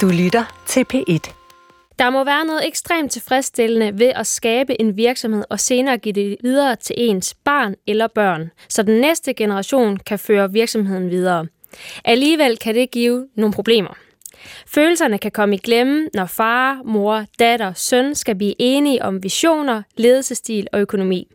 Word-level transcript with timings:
Du 0.00 0.08
lytter 0.08 0.44
til 0.66 0.84
P1. 0.94 1.32
Der 1.98 2.10
må 2.10 2.24
være 2.24 2.44
noget 2.44 2.66
ekstremt 2.66 3.12
tilfredsstillende 3.12 3.98
ved 3.98 4.06
at 4.06 4.26
skabe 4.26 4.80
en 4.80 4.96
virksomhed 4.96 5.44
og 5.50 5.60
senere 5.60 5.98
give 5.98 6.12
det 6.12 6.36
videre 6.42 6.76
til 6.76 6.94
ens 6.98 7.34
barn 7.34 7.74
eller 7.86 8.06
børn, 8.06 8.50
så 8.68 8.82
den 8.82 9.00
næste 9.00 9.34
generation 9.34 9.96
kan 9.96 10.18
føre 10.18 10.52
virksomheden 10.52 11.10
videre. 11.10 11.46
Alligevel 12.04 12.56
kan 12.58 12.74
det 12.74 12.90
give 12.90 13.28
nogle 13.36 13.54
problemer. 13.54 13.94
Følelserne 14.66 15.18
kan 15.18 15.30
komme 15.30 15.54
i 15.54 15.58
glemme, 15.58 16.08
når 16.14 16.26
far, 16.26 16.82
mor, 16.84 17.24
datter, 17.38 17.72
søn 17.72 18.14
skal 18.14 18.34
blive 18.34 18.54
enige 18.58 19.02
om 19.02 19.22
visioner, 19.22 19.82
ledelsestil 19.96 20.66
og 20.72 20.80
økonomi. 20.80 21.28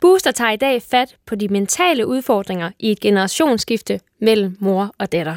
Booster 0.00 0.30
tager 0.30 0.50
i 0.50 0.56
dag 0.56 0.82
fat 0.82 1.16
på 1.26 1.34
de 1.34 1.48
mentale 1.48 2.06
udfordringer 2.06 2.70
i 2.78 2.90
et 2.90 3.00
generationsskifte 3.00 4.00
mellem 4.20 4.56
mor 4.60 4.94
og 4.98 5.12
datter. 5.12 5.36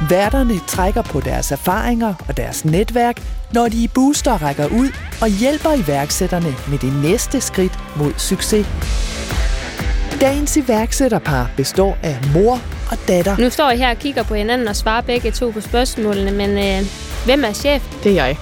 Værterne 0.00 0.60
trækker 0.66 1.02
på 1.02 1.20
deres 1.20 1.52
erfaringer 1.52 2.14
og 2.28 2.36
deres 2.36 2.64
netværk, 2.64 3.22
når 3.52 3.68
de 3.68 3.82
i 3.82 3.88
Booster 3.88 4.42
rækker 4.42 4.66
ud 4.66 4.88
og 5.22 5.28
hjælper 5.28 5.72
iværksætterne 5.84 6.54
med 6.68 6.78
det 6.78 6.92
næste 7.02 7.40
skridt 7.40 7.78
mod 7.96 8.12
succes. 8.16 8.66
Dagens 10.20 10.56
iværksætterpar 10.56 11.50
består 11.56 11.98
af 12.02 12.18
mor 12.34 12.60
og 12.90 12.98
datter. 13.08 13.36
Nu 13.38 13.50
står 13.50 13.70
jeg 13.70 13.78
her 13.78 13.90
og 13.90 13.96
kigger 13.96 14.22
på 14.22 14.34
hinanden 14.34 14.68
og 14.68 14.76
svarer 14.76 15.00
begge 15.00 15.30
to 15.30 15.50
på 15.50 15.60
spørgsmålene, 15.60 16.30
men 16.30 16.50
øh, 16.50 16.86
hvem 17.24 17.44
er 17.44 17.52
chef? 17.52 17.82
Det 18.02 18.12
er 18.12 18.14
jeg, 18.26 18.36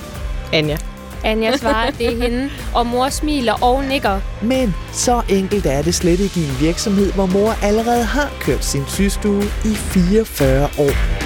Anja. 0.53 0.77
Anja 1.25 1.57
svarer, 1.57 1.91
det 1.91 2.07
er 2.07 2.17
hende, 2.23 2.51
og 2.75 2.87
mor 2.87 3.09
smiler 3.09 3.65
og 3.65 3.85
nikker. 3.85 4.21
Men 4.43 4.75
så 4.93 5.23
enkelt 5.29 5.67
er 5.67 5.83
det 5.83 5.95
slet 5.95 6.21
ikke 6.21 6.41
i 6.41 6.45
en 6.45 6.57
virksomhed, 6.61 7.13
hvor 7.13 7.27
mor 7.27 7.55
allerede 7.63 8.05
har 8.05 8.31
kørt 8.41 8.65
sin 8.65 8.85
systue 8.89 9.45
i 9.65 9.75
44 9.75 10.69
år. 10.79 11.26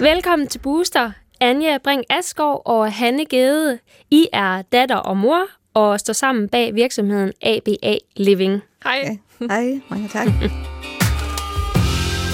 Velkommen 0.00 0.48
til 0.48 0.58
Booster. 0.58 1.10
Anja 1.40 1.78
Brink 1.84 2.04
Asgaard 2.10 2.62
og 2.64 2.92
Hanne 2.92 3.24
Gede. 3.24 3.78
I 4.10 4.26
er 4.32 4.62
datter 4.62 4.96
og 4.96 5.16
mor 5.16 5.40
og 5.74 6.00
står 6.00 6.12
sammen 6.12 6.48
bag 6.48 6.74
virksomheden 6.74 7.32
ABA 7.42 7.96
Living. 8.16 8.62
Hej. 8.84 9.18
Hej, 9.50 9.80
mange 9.88 10.08
tak. 10.08 10.26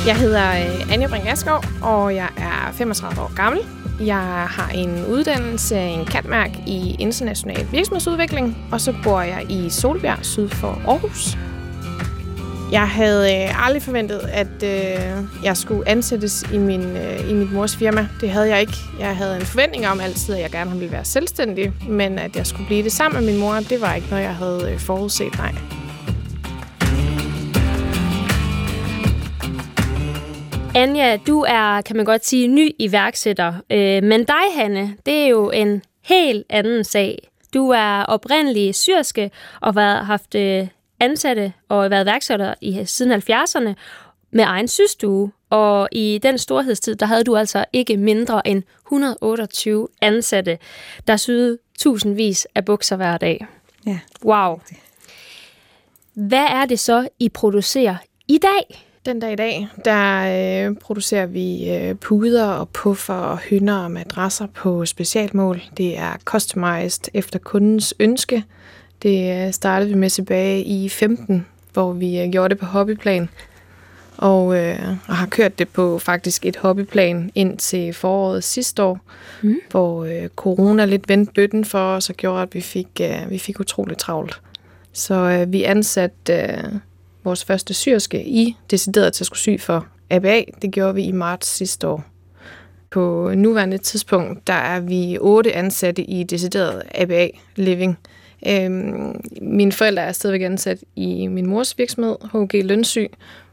Jeg 0.06 0.16
hedder 0.16 0.50
øh, 0.50 0.92
Anja 0.92 1.08
Brink 1.08 1.26
Asgaard, 1.26 1.64
og 1.82 2.14
jeg 2.14 2.28
er 2.36 2.72
35 2.72 3.22
år 3.22 3.36
gammel. 3.36 3.62
Jeg 4.06 4.46
har 4.48 4.70
en 4.74 5.06
uddannelse, 5.06 5.78
en 5.78 6.04
katmærk 6.04 6.50
i 6.66 6.96
international 6.98 7.66
virksomhedsudvikling, 7.72 8.56
og 8.72 8.80
så 8.80 8.94
bor 9.04 9.20
jeg 9.20 9.50
i 9.50 9.70
Solbjerg 9.70 10.24
syd 10.24 10.48
for 10.48 10.82
Aarhus. 10.88 11.36
Jeg 12.72 12.88
havde 12.88 13.34
øh, 13.34 13.66
aldrig 13.66 13.82
forventet, 13.82 14.20
at 14.32 14.62
øh, 14.64 15.24
jeg 15.44 15.56
skulle 15.56 15.88
ansættes 15.88 16.44
i, 16.52 16.58
min, 16.58 16.96
øh, 16.96 17.30
i 17.30 17.34
mit 17.34 17.52
mors 17.52 17.76
firma. 17.76 18.08
Det 18.20 18.30
havde 18.30 18.48
jeg 18.48 18.60
ikke. 18.60 18.72
Jeg 19.00 19.16
havde 19.16 19.36
en 19.36 19.42
forventning 19.42 19.86
om 19.86 20.00
altid, 20.00 20.34
at 20.34 20.40
jeg 20.40 20.50
gerne 20.50 20.70
ville 20.70 20.92
være 20.92 21.04
selvstændig, 21.04 21.72
men 21.88 22.18
at 22.18 22.36
jeg 22.36 22.46
skulle 22.46 22.66
blive 22.66 22.82
det 22.82 22.92
sammen 22.92 23.24
med 23.24 23.32
min 23.32 23.40
mor, 23.40 23.54
det 23.54 23.80
var 23.80 23.94
ikke 23.94 24.06
noget, 24.10 24.22
jeg 24.22 24.34
havde 24.34 24.70
øh, 24.72 24.78
forudset, 24.78 25.38
nej. 25.38 25.54
Anja, 30.74 31.16
du 31.16 31.44
er, 31.48 31.80
kan 31.80 31.96
man 31.96 32.04
godt 32.04 32.26
sige, 32.26 32.48
ny 32.48 32.70
iværksætter. 32.78 33.52
Øh, 33.70 34.02
men 34.02 34.24
dig, 34.24 34.44
Hanne, 34.56 34.96
det 35.06 35.14
er 35.14 35.26
jo 35.26 35.50
en 35.50 35.82
helt 36.04 36.46
anden 36.50 36.84
sag. 36.84 37.28
Du 37.54 37.70
er 37.70 38.04
oprindelig 38.04 38.74
syrske 38.74 39.30
og 39.60 39.74
har 39.74 40.02
haft 40.02 40.34
øh, 40.34 40.66
ansatte 41.00 41.52
og 41.68 41.90
været 41.90 42.06
værksætter 42.06 42.54
i 42.60 42.82
siden 42.84 43.12
70'erne 43.12 43.74
med 44.30 44.44
egen 44.44 44.68
systue. 44.68 45.32
Og 45.50 45.88
i 45.92 46.20
den 46.22 46.38
storhedstid, 46.38 46.96
der 46.96 47.06
havde 47.06 47.24
du 47.24 47.36
altså 47.36 47.64
ikke 47.72 47.96
mindre 47.96 48.48
end 48.48 48.62
128 48.86 49.88
ansatte, 50.00 50.58
der 51.06 51.16
syede 51.16 51.58
tusindvis 51.78 52.46
af 52.54 52.64
bukser 52.64 52.96
hver 52.96 53.16
dag. 53.16 53.46
Ja. 53.86 53.98
Wow. 54.24 54.60
Hvad 56.14 56.46
er 56.50 56.66
det 56.66 56.80
så, 56.80 57.08
I 57.18 57.28
producerer 57.28 57.96
i 58.28 58.38
dag? 58.38 58.86
Den 59.06 59.20
dag 59.20 59.32
i 59.32 59.36
dag, 59.36 59.68
der 59.84 60.68
øh, 60.68 60.76
producerer 60.76 61.26
vi 61.26 61.70
øh, 61.70 61.94
puder 61.94 62.46
og 62.46 62.68
puffer 62.68 63.14
og 63.14 63.38
hynder 63.38 63.76
og 63.84 63.90
madrasser 63.90 64.46
på 64.46 64.86
specialmål. 64.86 65.62
Det 65.76 65.98
er 65.98 66.16
customized 66.24 67.04
efter 67.14 67.38
kundens 67.38 67.94
ønske. 68.00 68.44
Det 69.02 69.46
øh, 69.46 69.52
startede 69.52 69.90
vi 69.90 69.96
med 69.96 70.10
tilbage 70.10 70.62
i 70.64 70.88
15, 70.88 71.46
hvor 71.72 71.92
vi 71.92 72.20
øh, 72.20 72.30
gjorde 72.30 72.48
det 72.48 72.58
på 72.58 72.66
hobbyplan. 72.66 73.28
Og, 74.16 74.58
øh, 74.58 74.78
og 75.08 75.16
har 75.16 75.26
kørt 75.26 75.58
det 75.58 75.68
på 75.68 75.98
faktisk 75.98 76.46
et 76.46 76.56
hobbyplan 76.56 77.30
ind 77.34 77.58
til 77.58 77.92
foråret 77.92 78.44
sidste 78.44 78.82
år, 78.82 79.00
mm. 79.42 79.56
hvor 79.70 80.04
øh, 80.04 80.28
corona 80.36 80.84
lidt 80.84 81.08
vendte 81.08 81.32
bøtten 81.32 81.64
for 81.64 81.78
os 81.78 82.10
og 82.10 82.16
gjorde, 82.16 82.42
at 82.42 82.54
vi 82.54 82.60
fik, 82.60 82.88
øh, 83.00 83.30
vi 83.30 83.38
fik 83.38 83.60
utroligt 83.60 83.98
travlt. 83.98 84.40
Så 84.92 85.14
øh, 85.14 85.52
vi 85.52 85.62
ansatte 85.62 86.32
øh, 86.32 86.74
vores 87.24 87.44
første 87.44 87.74
syrske 87.74 88.24
i 88.24 88.56
decideret 88.70 89.12
til 89.12 89.22
at 89.22 89.26
skulle 89.26 89.38
sy 89.38 89.64
for 89.64 89.86
ABA. 90.10 90.42
Det 90.62 90.70
gjorde 90.72 90.94
vi 90.94 91.02
i 91.02 91.12
marts 91.12 91.48
sidste 91.48 91.88
år. 91.88 92.04
På 92.90 93.32
nuværende 93.34 93.78
tidspunkt, 93.78 94.46
der 94.46 94.52
er 94.52 94.80
vi 94.80 95.18
otte 95.20 95.52
ansatte 95.52 96.02
i 96.02 96.22
decideret 96.22 96.82
ABA 96.94 97.28
Living. 97.56 97.98
Øhm, 98.46 99.20
mine 99.42 99.72
forældre 99.72 100.02
er 100.02 100.12
stadigvæk 100.12 100.42
ansat 100.42 100.78
i 100.96 101.26
min 101.26 101.46
mors 101.46 101.78
virksomhed, 101.78 102.16
HG 102.32 102.64
Lønsy, 102.64 102.98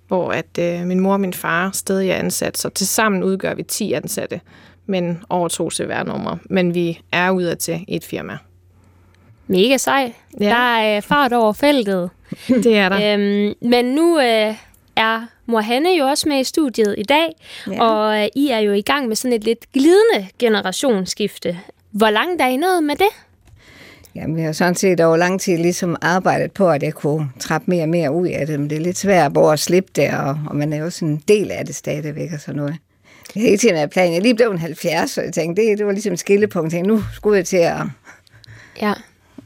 hvor 0.07 0.31
at 0.31 0.59
øh, 0.59 0.85
min 0.85 0.99
mor 0.99 1.13
og 1.13 1.19
min 1.19 1.33
far 1.33 1.71
stadig 1.73 2.09
er 2.09 2.15
ansat. 2.15 2.57
Så 2.57 2.69
tilsammen 2.69 3.23
udgør 3.23 3.53
vi 3.53 3.63
10 3.63 3.93
ansatte, 3.93 4.41
men 4.85 5.23
over 5.29 5.47
to 5.47 5.71
CVR-numre. 5.71 6.37
Men 6.49 6.73
vi 6.73 7.01
er 7.11 7.31
ude 7.31 7.55
til 7.55 7.85
et 7.87 8.03
firma. 8.03 8.37
Mega 9.47 9.77
sej. 9.77 10.13
Ja. 10.39 10.45
Der 10.45 10.77
er 10.77 11.01
fart 11.01 11.33
over 11.33 11.53
feltet. 11.53 12.09
Det 12.63 12.77
er 12.77 12.89
der. 12.89 13.13
Øhm, 13.13 13.69
men 13.69 13.85
nu 13.85 14.19
øh, 14.19 14.55
er 14.95 15.27
mor 15.45 15.59
Hanne 15.59 15.89
jo 15.89 16.05
også 16.05 16.29
med 16.29 16.39
i 16.39 16.43
studiet 16.43 16.95
i 16.97 17.03
dag, 17.03 17.35
ja. 17.67 17.83
og 17.83 18.21
øh, 18.21 18.27
I 18.35 18.47
er 18.47 18.59
jo 18.59 18.73
i 18.73 18.81
gang 18.81 19.07
med 19.07 19.15
sådan 19.15 19.35
et 19.35 19.43
lidt 19.43 19.71
glidende 19.71 20.27
generationsskifte. 20.39 21.59
Hvor 21.91 22.09
langt 22.09 22.41
er 22.41 22.47
I 22.47 22.57
nået 22.57 22.83
med 22.83 22.95
det? 22.95 23.07
Jamen, 24.17 24.35
vi 24.35 24.41
har 24.41 24.51
sådan 24.51 24.75
set 24.75 24.99
over 24.99 25.17
lang 25.17 25.41
tid 25.41 25.57
ligesom 25.57 25.95
arbejdet 26.01 26.51
på, 26.51 26.69
at 26.69 26.83
jeg 26.83 26.93
kunne 26.93 27.29
trappe 27.39 27.71
mere 27.71 27.83
og 27.83 27.89
mere 27.89 28.11
ud 28.11 28.27
af 28.27 28.47
det, 28.47 28.59
men 28.59 28.69
det 28.69 28.75
er 28.75 28.81
lidt 28.81 28.97
svært 28.97 29.37
at 29.37 29.51
at 29.51 29.59
slippe 29.59 29.91
det, 29.95 30.11
og, 30.11 30.39
og 30.47 30.55
man 30.55 30.73
er 30.73 30.77
jo 30.77 30.89
sådan 30.89 31.07
en 31.07 31.23
del 31.27 31.51
af 31.51 31.65
det 31.65 31.75
stadigvæk 31.75 32.33
og 32.33 32.39
sådan 32.39 32.55
noget. 32.55 32.75
Jeg 33.35 33.43
hele 33.43 33.57
tiden 33.57 33.75
er 33.75 33.87
planen. 33.87 34.13
Jeg 34.13 34.21
lige 34.21 34.35
blev 34.35 34.51
en 34.51 34.57
70, 34.57 35.11
så 35.11 35.21
jeg 35.21 35.33
tænkte, 35.33 35.61
det, 35.61 35.77
det 35.77 35.85
var 35.85 35.91
ligesom 35.91 36.13
et 36.13 36.19
skillepunkt. 36.19 36.65
Jeg 36.65 36.71
tænkte, 36.71 36.95
nu 36.95 37.03
skulle 37.13 37.37
jeg 37.37 37.45
til 37.45 37.57
at, 37.57 37.81
ja. 38.81 38.93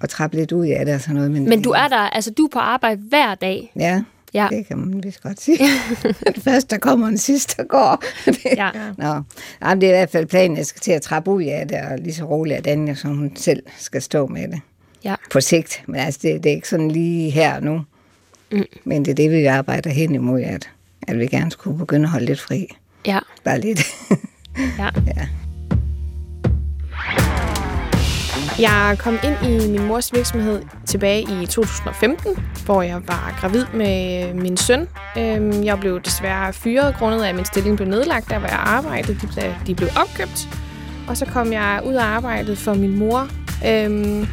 at 0.01 0.09
trappe 0.09 0.37
lidt 0.37 0.51
ud 0.51 0.67
af 0.67 0.85
det 0.85 0.95
og 0.95 1.01
sådan 1.01 1.15
noget. 1.15 1.31
Men, 1.31 1.49
men 1.49 1.61
du 1.61 1.69
er 1.69 1.87
der, 1.87 1.97
altså 1.97 2.31
du 2.31 2.45
er 2.45 2.49
på 2.53 2.59
arbejde 2.59 3.01
hver 3.09 3.35
dag? 3.35 3.71
Ja, 3.75 4.03
ja. 4.33 4.47
det 4.51 4.67
kan 4.67 4.77
man 4.77 5.03
vist 5.03 5.21
godt 5.21 5.41
sige. 5.41 5.57
den 6.33 6.41
første, 6.41 6.75
der 6.75 6.79
kommer, 6.79 7.07
den 7.07 7.17
sidste, 7.17 7.57
der 7.57 7.63
går. 7.63 8.03
ja. 8.63 8.69
Nå. 8.97 9.21
Jamen, 9.61 9.81
det 9.81 9.89
er 9.89 9.93
i 9.93 9.97
hvert 9.97 10.09
fald 10.09 10.25
planen, 10.25 10.57
jeg 10.57 10.65
skal 10.65 10.81
til 10.81 10.91
at 10.91 11.01
trappe 11.01 11.31
ud 11.31 11.43
af 11.43 11.67
det, 11.67 11.77
og 11.77 11.97
lige 11.97 12.13
så 12.13 12.23
roligt, 12.23 12.57
at 12.57 12.65
Daniel, 12.65 12.97
som 12.97 13.17
hun 13.17 13.31
selv 13.35 13.63
skal 13.77 14.01
stå 14.01 14.27
med 14.27 14.47
det. 14.47 14.61
Ja. 15.03 15.15
På 15.31 15.41
sigt. 15.41 15.83
Men 15.87 15.95
altså, 15.95 16.19
det, 16.23 16.43
det 16.43 16.49
er 16.49 16.55
ikke 16.55 16.69
sådan 16.69 16.91
lige 16.91 17.29
her 17.29 17.59
nu. 17.59 17.81
Mm. 18.51 18.63
Men 18.83 19.05
det 19.05 19.11
er 19.11 19.15
det, 19.15 19.31
vi 19.31 19.45
arbejder 19.45 19.89
hen 19.89 20.15
imod, 20.15 20.41
at, 20.41 20.69
at 21.07 21.19
vi 21.19 21.27
gerne 21.27 21.51
skulle 21.51 21.77
begynde 21.77 22.03
at 22.03 22.09
holde 22.09 22.25
lidt 22.25 22.41
fri. 22.41 22.67
Ja. 23.05 23.19
Bare 23.43 23.59
lidt. 23.59 23.81
ja. 24.79 24.89
ja. 25.17 25.27
Jeg 28.61 28.95
kom 28.99 29.17
ind 29.23 29.51
i 29.51 29.71
min 29.71 29.87
mors 29.87 30.13
virksomhed 30.13 30.61
tilbage 30.85 31.21
i 31.21 31.45
2015, 31.45 32.37
hvor 32.65 32.81
jeg 32.81 33.01
var 33.07 33.37
gravid 33.39 33.65
med 33.73 34.33
min 34.33 34.57
søn. 34.57 34.87
Øhm, 35.17 35.63
jeg 35.63 35.79
blev 35.79 36.01
desværre 36.01 36.53
fyret 36.53 36.95
grundet 36.99 37.23
af, 37.23 37.29
at 37.29 37.35
min 37.35 37.45
stilling 37.45 37.77
blev 37.77 37.89
nedlagt, 37.89 38.29
der 38.29 38.39
hvor 38.39 38.47
jeg 38.47 38.59
arbejdede. 38.59 39.13
De 39.13 39.27
blev, 39.27 39.53
de 39.67 39.75
blev 39.75 39.89
opkøbt. 40.01 40.47
Og 41.07 41.17
så 41.17 41.25
kom 41.25 41.53
jeg 41.53 41.81
ud 41.85 41.93
af 41.93 42.03
arbejdet 42.03 42.57
for 42.57 42.73
min 42.73 42.99
mor, 42.99 43.27
øhm, 43.67 44.27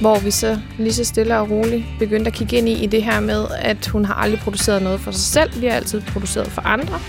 hvor 0.00 0.18
vi 0.18 0.30
så 0.30 0.58
lige 0.78 0.92
så 0.94 1.04
stille 1.04 1.38
og 1.38 1.50
roligt 1.50 1.84
begyndte 1.98 2.28
at 2.28 2.34
kigge 2.34 2.56
ind 2.56 2.68
i, 2.68 2.84
i 2.84 2.86
det 2.86 3.02
her 3.02 3.20
med, 3.20 3.46
at 3.58 3.86
hun 3.86 4.04
har 4.04 4.14
aldrig 4.14 4.40
produceret 4.40 4.82
noget 4.82 5.00
for 5.00 5.10
sig 5.10 5.20
selv. 5.20 5.60
Vi 5.60 5.66
har 5.66 5.74
altid 5.74 6.02
produceret 6.12 6.46
for 6.46 6.62
andre 6.62 7.00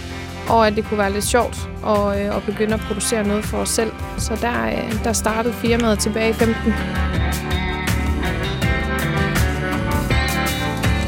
og 0.52 0.68
at 0.68 0.76
det 0.76 0.86
kunne 0.86 0.98
være 0.98 1.14
lidt 1.14 1.26
sjovt 1.26 1.70
at, 1.86 2.20
øh, 2.20 2.36
at 2.38 2.44
begynde 2.46 2.74
at 2.74 2.80
producere 2.80 3.24
noget 3.24 3.46
for 3.46 3.58
os 3.58 3.70
selv. 3.70 3.92
Så 4.18 4.38
der, 4.42 4.66
øh, 4.68 5.04
der 5.04 5.14
startede 5.14 5.54
firmaet 5.54 6.00
tilbage 6.00 6.30
i 6.30 6.34
15. 6.34 6.74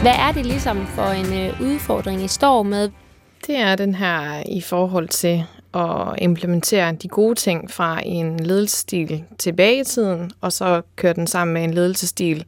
Hvad 0.02 0.16
er 0.20 0.32
det 0.32 0.46
ligesom 0.46 0.88
for 0.88 1.06
en 1.06 1.34
øh, 1.34 1.62
udfordring, 1.62 2.24
I 2.24 2.28
står 2.28 2.64
med? 2.64 2.90
Det 3.48 3.58
er 3.58 3.76
den 3.76 3.96
her 3.96 4.44
i 4.46 4.62
forhold 4.62 5.08
til 5.08 5.44
at 5.74 6.16
implementere 6.18 6.92
de 6.92 7.08
gode 7.08 7.36
ting 7.36 7.72
fra 7.72 8.02
en 8.06 8.40
ledelsesstil 8.40 9.24
tilbage 9.40 9.80
i 9.80 9.84
tiden, 9.84 10.32
og 10.42 10.52
så 10.52 10.82
køre 10.96 11.14
den 11.14 11.28
sammen 11.28 11.54
med 11.54 11.64
en 11.64 11.74
ledelsesstil, 11.74 12.46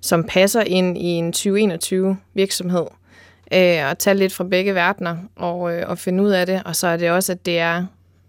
som 0.00 0.24
passer 0.24 0.60
ind 0.60 0.98
i 0.98 1.06
en 1.06 1.32
2021 1.32 2.16
virksomhed. 2.34 2.86
Øh, 3.54 3.90
og 3.90 3.98
tage 3.98 4.16
lidt 4.16 4.32
fra 4.32 4.44
begge 4.44 4.74
verdener 4.74 5.16
og, 5.36 5.74
øh, 5.74 5.88
og 5.88 5.98
finde 5.98 6.22
ud 6.22 6.30
af 6.30 6.46
det. 6.46 6.62
Og 6.64 6.76
så 6.76 6.86
er 6.86 6.96
det 6.96 7.10
også, 7.10 7.32
at 7.32 7.46
det 7.46 7.58
er 7.58 7.84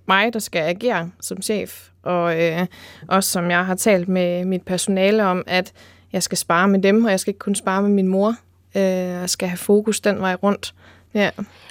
mig, 0.07 0.33
der 0.33 0.39
skal 0.39 0.61
agere 0.61 1.11
som 1.21 1.41
chef. 1.41 1.87
Og 2.03 2.41
øh, 2.43 2.65
også 3.07 3.29
som 3.29 3.51
jeg 3.51 3.65
har 3.65 3.75
talt 3.75 4.07
med 4.07 4.45
mit 4.45 4.61
personale 4.61 5.25
om, 5.25 5.43
at 5.47 5.73
jeg 6.13 6.23
skal 6.23 6.37
spare 6.37 6.67
med 6.67 6.81
dem, 6.81 7.05
og 7.05 7.11
jeg 7.11 7.19
skal 7.19 7.31
ikke 7.31 7.39
kun 7.39 7.55
spare 7.55 7.81
med 7.81 7.89
min 7.89 8.07
mor. 8.07 8.35
Øh, 8.75 8.81
jeg 8.83 9.29
skal 9.29 9.47
have 9.47 9.57
fokus 9.57 9.99
den 9.99 10.19
vej 10.19 10.35
rundt. 10.35 10.73
Ja. 11.13 11.29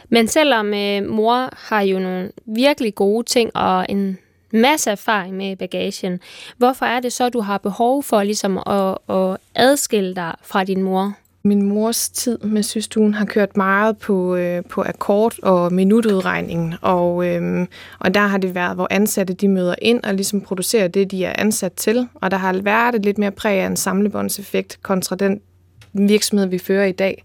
Men 0.09 0.29
selvom 0.29 0.75
øh, 0.75 1.09
mor 1.09 1.49
har 1.69 1.81
jo 1.81 1.99
nogle 1.99 2.33
virkelig 2.47 2.95
gode 2.95 3.27
ting 3.27 3.57
og 3.57 3.87
en 3.89 4.19
masse 4.53 4.91
erfaring 4.91 5.37
med 5.37 5.57
bagagen, 5.57 6.21
hvorfor 6.57 6.87
er 6.87 7.01
det 7.01 7.13
så, 7.13 7.29
du 7.29 7.41
har 7.41 7.59
behov 7.59 8.03
for 8.03 8.23
ligesom 8.23 8.59
at, 8.59 9.17
at 9.17 9.37
adskille 9.55 10.15
dig 10.15 10.35
fra 10.43 10.65
din 10.65 10.83
mor? 10.83 11.15
Min 11.43 11.63
mors 11.63 12.09
tid 12.09 12.39
med 12.39 12.63
systuen 12.63 13.15
har 13.15 13.25
kørt 13.25 13.57
meget 13.57 13.99
på, 13.99 14.37
øh, 14.37 14.65
på 14.65 14.83
akkord 14.83 15.35
og 15.43 15.73
minutudregningen, 15.73 16.75
og, 16.83 17.27
øh, 17.27 17.67
og 17.99 18.15
der 18.15 18.21
har 18.21 18.39
det 18.39 18.55
været, 18.55 18.75
hvor 18.75 18.87
ansatte 18.91 19.35
de 19.35 19.49
møder 19.49 19.75
ind 19.83 20.05
og 20.05 20.15
ligesom 20.15 20.41
producerer 20.41 20.89
det, 20.89 21.11
de 21.11 21.25
er 21.25 21.33
ansat 21.39 21.73
til, 21.73 22.09
og 22.15 22.31
der 22.31 22.37
har 22.37 22.61
været 22.63 22.95
et 22.95 23.05
lidt 23.05 23.19
mere 23.19 23.31
præg 23.31 23.59
af 23.59 23.67
en 23.67 23.77
samlebåndseffekt 23.77 24.79
kontra 24.83 25.17
den 25.17 25.41
virksomhed, 25.93 26.47
vi 26.47 26.59
fører 26.59 26.87
i 26.87 26.93
dag. 26.93 27.25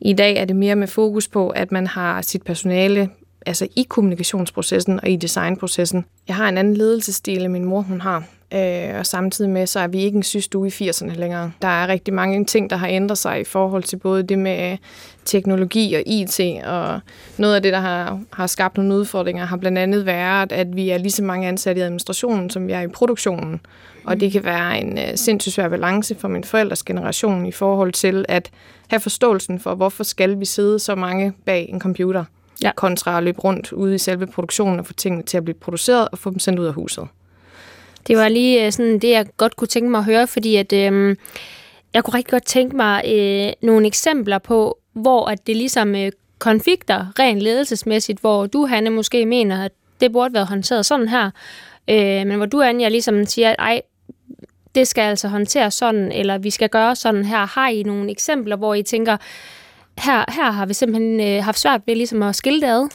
I 0.00 0.12
dag 0.12 0.36
er 0.36 0.44
det 0.44 0.56
mere 0.56 0.76
med 0.76 0.86
fokus 0.86 1.28
på, 1.28 1.48
at 1.48 1.72
man 1.72 1.86
har 1.86 2.22
sit 2.22 2.42
personale 2.42 3.08
altså 3.46 3.68
i 3.76 3.86
kommunikationsprocessen 3.88 5.00
og 5.00 5.08
i 5.08 5.16
designprocessen. 5.16 6.04
Jeg 6.28 6.36
har 6.36 6.48
en 6.48 6.58
anden 6.58 6.76
ledelsesstil, 6.76 7.44
end 7.44 7.52
min 7.52 7.64
mor 7.64 7.80
hun 7.80 8.00
har. 8.00 8.24
Øh, 8.56 8.98
og 8.98 9.06
samtidig 9.06 9.50
med, 9.50 9.66
så 9.66 9.80
er 9.80 9.86
vi 9.86 9.98
ikke 9.98 10.16
en 10.16 10.22
systue 10.22 10.66
i 10.66 10.70
80'erne 10.70 11.14
længere. 11.14 11.52
Der 11.62 11.68
er 11.68 11.88
rigtig 11.88 12.14
mange 12.14 12.44
ting, 12.44 12.70
der 12.70 12.76
har 12.76 12.88
ændret 12.88 13.18
sig 13.18 13.40
i 13.40 13.44
forhold 13.44 13.82
til 13.82 13.96
både 13.96 14.22
det 14.22 14.38
med 14.38 14.76
teknologi 15.24 15.94
og 15.94 16.02
IT, 16.06 16.40
og 16.64 17.00
noget 17.38 17.54
af 17.54 17.62
det, 17.62 17.72
der 17.72 17.80
har, 17.80 18.20
har 18.32 18.46
skabt 18.46 18.76
nogle 18.76 18.94
udfordringer, 18.94 19.44
har 19.44 19.56
blandt 19.56 19.78
andet 19.78 20.06
været, 20.06 20.52
at 20.52 20.76
vi 20.76 20.90
er 20.90 20.98
lige 20.98 21.10
så 21.10 21.22
mange 21.22 21.48
ansatte 21.48 21.78
i 21.80 21.82
administrationen, 21.82 22.50
som 22.50 22.66
vi 22.66 22.72
er 22.72 22.80
i 22.80 22.88
produktionen. 22.88 23.60
Og 24.04 24.20
det 24.20 24.32
kan 24.32 24.44
være 24.44 24.80
en 24.80 24.92
uh, 24.98 25.04
sindssygt 25.14 25.54
svær 25.54 25.68
balance 25.68 26.14
for 26.14 26.28
min 26.28 26.44
forældres 26.44 26.82
generation 26.82 27.46
i 27.46 27.52
forhold 27.52 27.92
til 27.92 28.24
at 28.28 28.50
have 28.88 29.00
forståelsen 29.00 29.60
for, 29.60 29.74
hvorfor 29.74 30.04
skal 30.04 30.40
vi 30.40 30.44
sidde 30.44 30.78
så 30.78 30.94
mange 30.94 31.32
bag 31.44 31.68
en 31.68 31.80
computer, 31.80 32.24
ja. 32.62 32.70
kontra 32.76 33.18
at 33.18 33.22
løbe 33.22 33.40
rundt 33.40 33.72
ude 33.72 33.94
i 33.94 33.98
selve 33.98 34.26
produktionen 34.26 34.78
og 34.78 34.86
få 34.86 34.92
tingene 34.92 35.22
til 35.22 35.36
at 35.36 35.44
blive 35.44 35.54
produceret 35.54 36.08
og 36.12 36.18
få 36.18 36.30
dem 36.30 36.38
sendt 36.38 36.58
ud 36.58 36.66
af 36.66 36.72
huset. 36.72 37.08
Det 38.06 38.16
var 38.16 38.28
lige 38.28 38.66
øh, 38.66 38.72
sådan 38.72 38.98
det, 38.98 39.10
jeg 39.10 39.26
godt 39.36 39.56
kunne 39.56 39.68
tænke 39.68 39.90
mig 39.90 39.98
at 39.98 40.04
høre, 40.04 40.26
fordi 40.26 40.56
at, 40.56 40.72
øh, 40.72 41.16
jeg 41.94 42.04
kunne 42.04 42.14
rigtig 42.14 42.30
godt 42.30 42.46
tænke 42.46 42.76
mig 42.76 43.02
øh, 43.06 43.52
nogle 43.68 43.86
eksempler 43.86 44.38
på, 44.38 44.78
hvor 44.92 45.26
at 45.26 45.46
det 45.46 45.56
ligesom 45.56 45.94
øh, 45.94 46.12
konflikter 46.38 47.06
rent 47.18 47.42
ledelsesmæssigt, 47.42 48.20
hvor 48.20 48.46
du, 48.46 48.66
Hanne, 48.66 48.90
måske 48.90 49.26
mener, 49.26 49.64
at 49.64 49.72
det 50.00 50.12
burde 50.12 50.34
være 50.34 50.44
håndteret 50.44 50.86
sådan 50.86 51.08
her, 51.08 51.30
øh, 51.90 52.26
men 52.26 52.36
hvor 52.36 52.46
du, 52.46 52.62
Anja, 52.62 52.88
ligesom 52.88 53.26
siger, 53.26 53.50
at 53.50 53.56
ej, 53.58 53.82
det 54.74 54.88
skal 54.88 55.02
altså 55.02 55.28
håndteres 55.28 55.74
sådan, 55.74 56.12
eller 56.12 56.38
vi 56.38 56.50
skal 56.50 56.68
gøre 56.68 56.96
sådan 56.96 57.24
her. 57.24 57.46
Har 57.46 57.68
I 57.68 57.82
nogle 57.82 58.10
eksempler, 58.10 58.56
hvor 58.56 58.74
I 58.74 58.82
tænker, 58.82 59.16
her, 59.98 60.24
her 60.32 60.50
har 60.50 60.66
vi 60.66 60.74
simpelthen 60.74 61.20
øh, 61.20 61.44
haft 61.44 61.58
svært 61.58 61.80
ved 61.86 61.96
ligesom 61.96 62.22
at 62.22 62.36
skille 62.36 62.60
det 62.60 62.66
ad? 62.66 62.88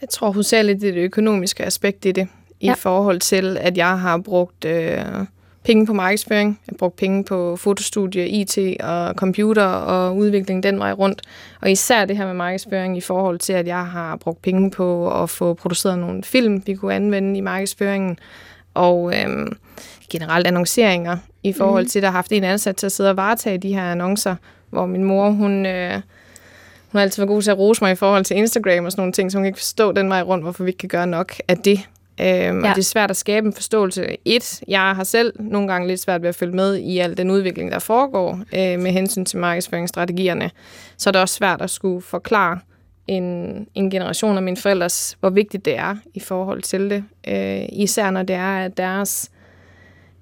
Jeg 0.00 0.08
tror 0.08 0.30
hun 0.30 0.42
ser 0.42 0.62
lidt 0.62 0.80
det 0.80 0.94
økonomiske 0.94 1.64
aspekt 1.64 2.04
i 2.04 2.12
det 2.12 2.28
i 2.60 2.66
ja. 2.66 2.72
forhold 2.72 3.20
til, 3.20 3.58
at 3.60 3.76
jeg 3.76 4.00
har 4.00 4.18
brugt 4.18 4.64
øh, 4.64 5.04
penge 5.64 5.86
på 5.86 5.92
markedsføring, 5.92 6.48
jeg 6.66 6.72
har 6.72 6.76
brugt 6.78 6.96
penge 6.96 7.24
på 7.24 7.56
fotostudie, 7.56 8.28
IT 8.28 8.58
og 8.80 9.14
computer 9.14 9.64
og 9.64 10.16
udvikling 10.16 10.62
den 10.62 10.78
vej 10.78 10.92
rundt. 10.92 11.22
Og 11.60 11.70
især 11.70 12.04
det 12.04 12.16
her 12.16 12.26
med 12.26 12.34
markedsføring 12.34 12.96
i 12.96 13.00
forhold 13.00 13.38
til, 13.38 13.52
at 13.52 13.66
jeg 13.66 13.86
har 13.86 14.16
brugt 14.16 14.42
penge 14.42 14.70
på 14.70 15.22
at 15.22 15.30
få 15.30 15.54
produceret 15.54 15.98
nogle 15.98 16.22
film, 16.22 16.62
vi 16.66 16.74
kunne 16.74 16.94
anvende 16.94 17.38
i 17.38 17.40
markedsføringen. 17.40 18.18
Og 18.74 19.12
øh, 19.14 19.46
generelt 20.10 20.46
annonceringer 20.46 21.16
i 21.42 21.52
forhold 21.52 21.84
mhm. 21.84 21.90
til, 21.90 21.98
at 21.98 22.02
der 22.02 22.08
har 22.08 22.18
haft 22.18 22.32
en 22.32 22.44
ansat 22.44 22.76
til 22.76 22.86
at 22.86 22.92
sidde 22.92 23.10
og 23.10 23.16
varetage 23.16 23.58
de 23.58 23.74
her 23.74 23.90
annoncer, 23.90 24.36
hvor 24.70 24.86
min 24.86 25.04
mor, 25.04 25.30
hun... 25.30 25.66
Øh, 25.66 26.00
hun 26.92 26.98
har 26.98 27.02
altid 27.02 27.22
været 27.22 27.28
god 27.28 27.42
til 27.42 27.50
at 27.50 27.58
rose 27.58 27.84
mig 27.84 27.92
i 27.92 27.94
forhold 27.94 28.24
til 28.24 28.36
Instagram 28.36 28.84
og 28.84 28.92
sådan 28.92 29.00
nogle 29.00 29.12
ting, 29.12 29.32
så 29.32 29.38
hun 29.38 29.42
kan 29.42 29.46
ikke 29.46 29.58
forstå 29.58 29.92
den 29.92 30.08
vej 30.08 30.22
rundt, 30.22 30.44
hvorfor 30.44 30.64
vi 30.64 30.70
ikke 30.70 30.78
kan 30.78 30.88
gøre 30.88 31.06
nok 31.06 31.34
af 31.48 31.58
det. 31.58 31.88
Øhm, 32.20 32.64
ja. 32.64 32.70
Og 32.70 32.76
det 32.76 32.82
er 32.82 32.86
svært 32.86 33.10
at 33.10 33.16
skabe 33.16 33.46
en 33.46 33.52
forståelse. 33.52 34.16
Et, 34.24 34.62
jeg 34.68 34.80
har 34.80 35.04
selv 35.04 35.32
nogle 35.38 35.68
gange 35.68 35.88
lidt 35.88 36.00
svært 36.00 36.22
ved 36.22 36.28
at 36.28 36.34
følge 36.34 36.56
med 36.56 36.76
i 36.76 36.98
al 36.98 37.16
den 37.16 37.30
udvikling, 37.30 37.72
der 37.72 37.78
foregår 37.78 38.40
øh, 38.52 38.80
med 38.80 38.90
hensyn 38.92 39.24
til 39.24 39.38
markedsføringsstrategierne. 39.38 40.50
Så 40.96 41.10
er 41.10 41.12
det 41.12 41.20
også 41.20 41.34
svært 41.34 41.62
at 41.62 41.70
skulle 41.70 42.02
forklare 42.02 42.58
en, 43.06 43.66
en 43.74 43.90
generation 43.90 44.36
af 44.36 44.42
mine 44.42 44.56
forældres, 44.56 45.16
hvor 45.20 45.30
vigtigt 45.30 45.64
det 45.64 45.78
er 45.78 45.96
i 46.14 46.20
forhold 46.20 46.62
til 46.62 46.90
det. 46.90 47.04
Øh, 47.28 47.68
især 47.72 48.10
når 48.10 48.22
det 48.22 48.36
er, 48.36 48.58
at 48.58 48.76
deres 48.76 49.30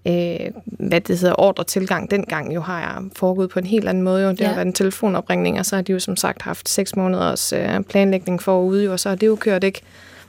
øh, 0.06 0.50
hvad 0.65 1.00
det 1.00 1.19
hedder, 1.19 1.41
ordre 1.41 1.65
tilgang 1.65 2.11
dengang 2.11 2.55
jo 2.55 2.61
har 2.61 2.81
jeg 2.81 3.11
foregået 3.17 3.50
på 3.50 3.59
en 3.59 3.67
helt 3.67 3.89
anden 3.89 4.03
måde. 4.03 4.23
Jo. 4.23 4.31
Det 4.31 4.41
ja. 4.41 4.47
har 4.47 4.55
været 4.55 4.67
en 4.67 4.73
telefonopringning, 4.73 5.59
og 5.59 5.67
så 5.67 5.77
har 5.77 5.83
de 5.83 5.93
jo 5.93 5.99
som 5.99 6.17
sagt 6.17 6.43
haft 6.43 6.69
seks 6.69 6.97
måneders 6.97 7.53
øh, 7.53 7.81
planlægning 7.89 8.43
forude, 8.43 8.93
og 8.93 9.00
så 9.00 9.09
har 9.09 9.17
det 9.17 9.27
jo 9.27 9.37
kørt 9.37 9.65
ikke 9.65 9.83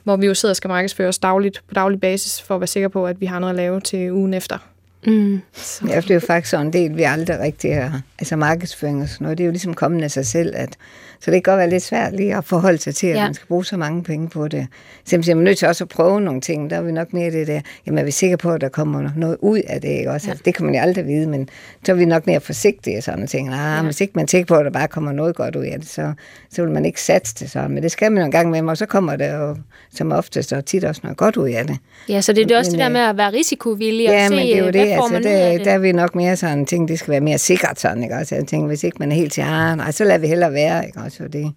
hvor 0.04 0.16
vi 0.16 0.26
jo 0.26 0.34
sidder 0.34 0.52
og 0.52 0.56
skal 0.56 0.68
markedsføres 0.68 1.18
dagligt, 1.18 1.62
på 1.68 1.74
daglig 1.74 2.00
basis, 2.00 2.42
for 2.42 2.54
at 2.54 2.60
være 2.60 2.66
sikre 2.66 2.90
på, 2.90 3.06
at 3.06 3.20
vi 3.20 3.26
har 3.26 3.38
noget 3.38 3.52
at 3.52 3.56
lave 3.56 3.80
til 3.80 4.12
ugen 4.12 4.34
efter. 4.34 4.58
Mm. 5.06 5.40
Ja, 5.88 5.96
det 6.00 6.10
er 6.10 6.14
jo 6.14 6.20
faktisk 6.20 6.50
sådan 6.50 6.66
en 6.66 6.72
del, 6.72 6.96
vi 6.96 7.02
aldrig 7.02 7.40
rigtig 7.40 7.76
har. 7.76 8.00
Altså 8.18 8.36
markedsføring 8.36 9.02
og 9.02 9.08
sådan 9.08 9.24
noget, 9.24 9.38
det 9.38 9.44
er 9.44 9.46
jo 9.46 9.52
ligesom 9.52 9.74
kommet 9.74 10.02
af 10.02 10.10
sig 10.10 10.26
selv, 10.26 10.52
at 10.56 10.76
så 11.20 11.30
det 11.30 11.44
kan 11.44 11.52
godt 11.52 11.58
være 11.58 11.70
lidt 11.70 11.82
svært 11.82 12.16
lige 12.16 12.36
at 12.36 12.44
forholde 12.44 12.78
sig 12.78 12.94
til, 12.94 13.06
at 13.06 13.16
ja. 13.16 13.24
man 13.24 13.34
skal 13.34 13.46
bruge 13.46 13.64
så 13.64 13.76
mange 13.76 14.02
penge 14.02 14.28
på 14.28 14.48
det. 14.48 14.66
Simpelthen 15.04 15.32
er 15.32 15.36
man 15.36 15.44
nødt 15.44 15.58
til 15.58 15.68
også 15.68 15.84
at 15.84 15.88
prøve 15.88 16.20
nogle 16.20 16.40
ting. 16.40 16.70
Der 16.70 16.76
er 16.76 16.82
vi 16.82 16.92
nok 16.92 17.12
mere 17.12 17.30
det 17.30 17.46
der, 17.46 17.60
jamen 17.86 17.98
er 17.98 18.04
vi 18.04 18.10
sikre 18.10 18.36
på, 18.36 18.52
at 18.52 18.60
der 18.60 18.68
kommer 18.68 19.10
noget 19.16 19.36
ud 19.40 19.58
af 19.66 19.80
det, 19.80 19.88
ikke 19.88 20.10
også? 20.10 20.26
Ja. 20.26 20.30
Altså, 20.30 20.42
det 20.44 20.54
kan 20.54 20.64
man 20.64 20.74
jo 20.74 20.80
aldrig 20.80 21.06
vide, 21.06 21.26
men 21.26 21.48
så 21.86 21.92
er 21.92 21.96
vi 21.96 22.04
nok 22.04 22.26
mere 22.26 22.40
forsigtige 22.40 22.96
og 22.96 23.02
sådan 23.02 23.26
tænker, 23.26 23.52
ah, 23.52 23.76
ja. 23.76 23.82
hvis 23.82 24.00
ikke 24.00 24.12
man 24.16 24.26
tænker 24.26 24.54
på, 24.54 24.58
at 24.60 24.64
der 24.64 24.70
bare 24.70 24.88
kommer 24.88 25.12
noget 25.12 25.36
godt 25.36 25.56
ud 25.56 25.64
af 25.64 25.78
det, 25.80 25.88
så, 25.88 26.12
så 26.50 26.62
vil 26.62 26.70
man 26.70 26.84
ikke 26.84 27.02
satse 27.02 27.34
det 27.38 27.50
sådan. 27.50 27.70
Men 27.70 27.82
det 27.82 27.90
skal 27.90 28.12
man 28.12 28.24
en 28.24 28.30
gang 28.30 28.50
med, 28.50 28.62
og 28.62 28.76
så 28.76 28.86
kommer 28.86 29.16
der 29.16 29.38
jo 29.38 29.56
som 29.94 30.12
oftest 30.12 30.52
og 30.52 30.64
tit 30.64 30.84
også 30.84 31.00
noget 31.04 31.16
godt 31.16 31.36
ud 31.36 31.48
af 31.48 31.66
det. 31.66 31.76
Ja, 32.08 32.20
så 32.20 32.32
det 32.32 32.42
er 32.42 32.46
det 32.46 32.56
også 32.56 32.70
men, 32.70 32.78
det 32.78 32.84
der 32.84 32.92
med 32.92 33.00
at 33.00 33.16
være 33.16 33.32
risikovillig 33.32 34.08
og 34.08 34.14
ja, 34.14 34.28
se, 34.28 34.34
men 34.34 34.46
det 34.46 34.56
er 34.56 34.58
jo 34.58 34.66
det, 34.66 34.78
altså, 34.78 35.12
man 35.12 35.22
det, 35.22 35.58
det. 35.58 35.64
Der 35.64 35.70
er 35.70 35.78
vi 35.78 35.92
nok 35.92 36.14
mere 36.14 36.36
sådan, 36.36 36.66
ting, 36.66 36.88
det 36.88 36.98
skal 36.98 37.12
være 37.12 37.20
mere 37.20 37.38
sikkert 37.38 37.80
sådan, 37.80 38.02
ikke 38.02 38.14
også? 38.14 38.34
Jeg 38.34 38.46
tænker, 38.46 38.66
hvis 38.66 38.84
ikke 38.84 38.96
man 39.00 39.12
er 39.12 39.16
helt 39.16 39.32
til, 39.32 39.40
ah, 39.40 39.76
nej, 39.76 39.90
så 39.90 40.04
lader 40.04 40.18
vi 40.18 40.26
hellere 40.26 40.52
være, 40.52 40.86
ikke 40.86 41.00
også? 41.00 41.09
Det, 41.32 41.52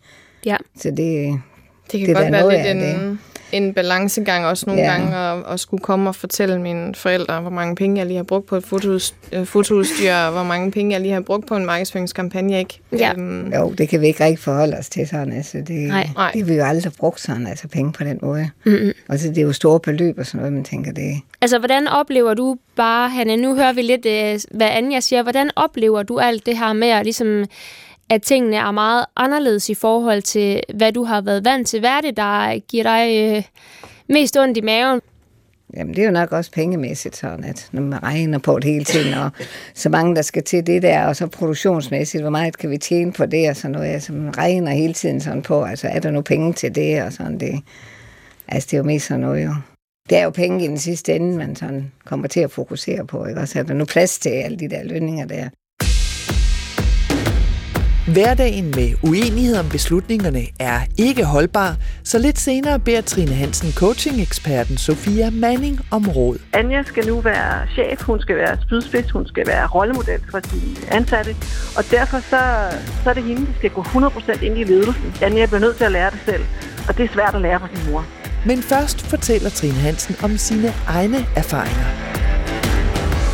Ja. 0.45 0.55
Så 0.77 0.89
det, 0.89 0.98
det 1.91 2.00
kan 2.00 2.10
det 2.10 2.15
godt 2.15 2.31
være 2.31 2.51
lidt 2.51 2.67
en, 2.67 2.79
det. 3.12 3.17
en 3.51 3.74
balancegang 3.74 4.45
også 4.45 4.63
nogle 4.67 4.81
Ja. 4.81 4.91
gange 4.91 5.15
at, 5.17 5.53
at 5.53 5.60
skulle 5.60 5.83
komme 5.83 6.10
og 6.10 6.15
fortælle 6.15 6.62
mine 6.62 6.95
forældre, 6.95 7.41
hvor 7.41 7.50
mange 7.50 7.75
penge 7.75 7.98
jeg 8.00 8.07
lige 8.07 8.17
har 8.17 8.24
brugt 8.24 8.45
på 8.45 8.55
et 8.55 8.63
fotoudstyr, 8.65 9.39
øh, 9.39 9.45
fotoudstyr 9.45 10.13
og 10.13 10.31
hvor 10.31 10.43
mange 10.43 10.72
penge 10.72 10.91
jeg 10.93 11.01
lige 11.01 11.13
har 11.13 11.22
brugt 11.22 11.48
på 11.48 11.55
en 11.55 11.65
markedsføringskampagne. 11.65 12.60
Ikke? 12.60 12.79
Ja. 12.98 13.12
Øhm, 13.17 13.53
jo, 13.53 13.72
det 13.77 13.89
kan 13.89 14.01
vi 14.01 14.07
ikke 14.07 14.24
rigtig 14.24 14.39
forholde 14.39 14.77
os 14.77 14.89
til 14.89 15.07
sådan. 15.07 15.33
Altså, 15.33 15.57
det, 15.57 15.69
Nej. 15.69 16.07
Det 16.33 16.41
har 16.41 16.45
vi 16.45 16.53
jo 16.53 16.63
aldrig 16.63 16.93
brugt 16.98 17.19
sådan, 17.22 17.48
altså 17.48 17.67
penge 17.67 17.91
på 17.93 18.03
den 18.03 18.19
måde. 18.22 18.50
Mm-hmm. 18.65 18.91
Og 19.10 19.19
så 19.19 19.27
det 19.29 19.38
er 19.38 19.41
jo 19.41 19.53
store 19.53 19.79
beløb 19.79 20.19
og 20.19 20.25
sådan 20.25 20.38
noget, 20.38 20.53
man 20.53 20.63
tænker, 20.63 20.91
det 20.91 21.22
Altså, 21.41 21.60
hvordan 21.60 21.88
oplever 21.88 22.33
du 22.33 22.57
bare, 22.75 23.10
Hanne, 23.10 23.38
nu 23.38 23.55
hører 23.55 23.74
vi 23.74 23.81
lidt, 23.81 24.05
øh, 24.05 24.39
hvad 24.57 24.67
Anja 24.72 25.00
siger, 25.00 25.24
hvordan 25.24 25.50
oplever 25.55 26.03
du 26.03 26.19
alt 26.19 26.45
det 26.45 26.57
her 26.57 26.74
med, 26.74 26.88
at, 26.88 27.03
ligesom, 27.03 27.45
at 28.13 28.22
tingene 28.22 28.58
er 28.58 28.72
meget 28.72 29.05
anderledes 29.15 29.70
i 29.70 29.74
forhold 29.74 30.22
til, 30.22 30.62
hvad 30.75 30.91
du 30.91 31.03
har 31.03 31.22
været 31.22 31.46
vant 31.46 31.67
til? 31.67 31.79
Hvad 31.79 31.89
er 31.89 32.01
det, 32.01 32.17
der 32.17 32.60
giver 32.60 32.84
dig 32.84 33.36
øh, 33.36 33.43
mest 34.10 34.38
ondt 34.38 34.58
i 34.58 34.62
maven? 34.62 35.01
Jamen, 35.77 35.96
det 35.96 36.01
er 36.01 36.05
jo 36.05 36.12
nok 36.12 36.32
også 36.32 36.51
pengemæssigt 36.51 37.15
sådan, 37.15 37.43
at 37.43 37.70
når 37.72 37.82
man 37.82 38.03
regner 38.03 38.38
på 38.38 38.60
det 38.60 38.72
hele 38.72 38.86
tiden, 38.86 39.13
og 39.13 39.32
så 39.74 39.89
mange, 39.89 40.15
der 40.15 40.22
skal 40.22 40.43
til 40.43 40.67
det 40.67 40.82
der, 40.82 41.05
og 41.05 41.15
så 41.15 41.27
produktionsmæssigt, 41.27 42.24
hvor 42.24 42.29
meget 42.29 42.58
kan 42.58 42.70
vi 42.70 42.77
tjene 42.77 43.12
på 43.12 43.25
det, 43.25 43.50
og 43.50 43.55
sådan 43.55 43.72
noget. 43.72 43.88
Altså, 43.88 44.13
man 44.13 44.38
regner 44.38 44.72
hele 44.72 44.93
tiden 44.93 45.22
sådan 45.22 45.41
på, 45.41 45.63
altså, 45.63 45.88
er 45.88 46.00
der 46.00 46.12
nu 46.12 46.22
penge 46.22 46.53
til 46.53 46.75
det, 46.75 47.03
og 47.03 47.13
sådan 47.13 47.39
det. 47.39 47.62
Altså, 48.48 48.67
det 48.67 48.74
er 48.74 48.77
jo 48.77 48.84
mest 48.84 49.08
sådan 49.08 49.22
noget, 49.22 49.46
jo. 49.46 49.55
Det 50.10 50.17
er 50.17 50.24
jo 50.24 50.29
penge 50.29 50.65
i 50.65 50.67
den 50.67 50.77
sidste 50.77 51.15
ende, 51.15 51.38
man 51.38 51.55
sådan 51.55 51.91
kommer 52.05 52.27
til 52.27 52.39
at 52.39 52.51
fokusere 52.51 53.05
på, 53.05 53.25
ikke? 53.25 53.41
Også 53.41 53.60
er 53.60 53.63
der 53.63 53.74
nu 53.74 53.86
plads 53.86 54.20
til 54.20 54.29
alle 54.29 54.58
de 54.58 54.70
der 54.70 54.84
lønninger 54.84 55.25
der. 55.25 55.50
Hverdagen 58.07 58.65
med 58.65 58.93
uenighed 59.03 59.57
om 59.57 59.69
beslutningerne 59.69 60.41
er 60.60 60.79
ikke 60.98 61.25
holdbar, 61.25 61.75
så 62.03 62.19
lidt 62.19 62.39
senere 62.39 62.79
beder 62.79 63.01
Trine 63.01 63.33
Hansen 63.33 63.72
coaching-eksperten 63.72 64.77
Sofia 64.77 65.29
Manning 65.29 65.79
om 65.91 66.10
råd. 66.10 66.38
Anja 66.53 66.83
skal 66.83 67.07
nu 67.07 67.19
være 67.22 67.67
chef, 67.67 68.01
hun 68.01 68.22
skal 68.22 68.36
være 68.36 68.57
spydspids, 68.62 69.12
hun 69.12 69.27
skal 69.27 69.48
være 69.48 69.67
rollemodel 69.67 70.19
for 70.31 70.39
sine 70.50 70.93
ansatte, 70.93 71.36
og 71.77 71.83
derfor 71.91 72.19
så, 72.19 72.41
så 73.03 73.10
er 73.10 73.13
det 73.13 73.24
hende, 73.24 73.45
der 73.45 73.53
skal 73.57 73.69
gå 73.69 73.81
100% 73.81 74.43
ind 74.45 74.57
i 74.57 74.63
ledelsen. 74.63 75.13
Anja 75.22 75.45
bliver 75.45 75.60
nødt 75.60 75.77
til 75.77 75.83
at 75.83 75.91
lære 75.91 76.12
det 76.12 76.19
selv, 76.25 76.43
og 76.88 76.98
det 76.98 77.03
er 77.10 77.13
svært 77.13 77.36
at 77.36 77.41
lære 77.41 77.60
fra 77.60 77.67
sin 77.74 77.91
mor. 77.91 78.05
Men 78.45 78.62
først 78.62 79.01
fortæller 79.01 79.50
Trine 79.50 79.74
Hansen 79.74 80.15
om 80.24 80.38
sine 80.38 80.74
egne 80.88 81.25
erfaringer. 81.36 82.23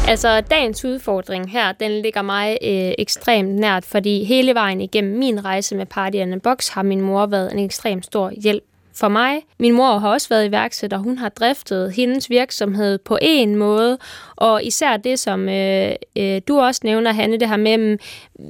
Altså, 0.10 0.42
dagens 0.42 0.86
udfordring 0.86 1.52
her, 1.52 1.72
den 1.72 1.92
ligger 1.92 2.22
mig 2.22 2.58
øh, 2.64 2.92
ekstremt 2.98 3.50
nært, 3.50 3.86
fordi 3.86 4.24
hele 4.24 4.54
vejen 4.54 4.82
igennem 4.82 5.20
min 5.20 5.46
rejse 5.46 5.76
med 5.76 5.86
Party 5.86 6.18
and 6.18 6.42
Box 6.42 6.70
har 6.70 6.84
min 6.84 7.02
mor 7.02 7.26
været 7.26 7.54
en 7.54 7.60
ekstremt 7.60 8.06
stor 8.06 8.32
hjælp 8.44 8.64
for 8.96 9.08
mig. 9.08 9.42
Min 9.60 9.74
mor 9.74 9.98
har 9.98 10.10
også 10.10 10.30
været 10.30 10.46
iværksætter. 10.46 10.98
Hun 10.98 11.18
har 11.18 11.30
driftet 11.30 11.92
hendes 11.92 12.30
virksomhed 12.30 12.98
på 12.98 13.18
en 13.22 13.56
måde, 13.56 13.98
og 14.36 14.64
især 14.64 14.98
det, 14.98 15.20
som 15.20 15.50
øh, 15.50 15.92
øh, 16.18 16.42
du 16.48 16.60
også 16.60 16.82
nævner, 16.84 17.12
Hanne, 17.12 17.40
det 17.40 17.50
her 17.50 17.58
med, 17.58 17.78
mm, 17.78 17.98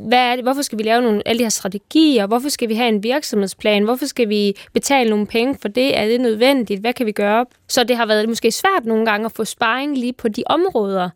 hvad 0.07 0.19
er 0.19 0.35
det, 0.35 0.43
hvorfor 0.45 0.61
skal 0.61 0.77
vi 0.77 0.83
lave 0.83 1.01
nogle, 1.01 1.21
alle 1.25 1.39
de 1.39 1.43
her 1.43 1.49
strategier? 1.49 2.27
Hvorfor 2.27 2.49
skal 2.49 2.69
vi 2.69 2.75
have 2.75 2.89
en 2.89 3.03
virksomhedsplan? 3.03 3.83
Hvorfor 3.83 4.05
skal 4.05 4.29
vi 4.29 4.53
betale 4.73 5.09
nogle 5.09 5.27
penge 5.27 5.57
for 5.61 5.67
det? 5.67 5.97
Er 5.97 6.05
det 6.05 6.21
nødvendigt? 6.21 6.81
Hvad 6.81 6.93
kan 6.93 7.05
vi 7.05 7.11
gøre? 7.11 7.45
Så 7.67 7.83
det 7.83 7.97
har 7.97 8.05
været 8.05 8.29
måske 8.29 8.51
svært 8.51 8.85
nogle 8.85 9.05
gange 9.05 9.25
at 9.25 9.31
få 9.31 9.45
sparring 9.45 9.97
lige 9.97 10.13
på 10.13 10.27
de 10.27 10.43
områder. 10.45 11.09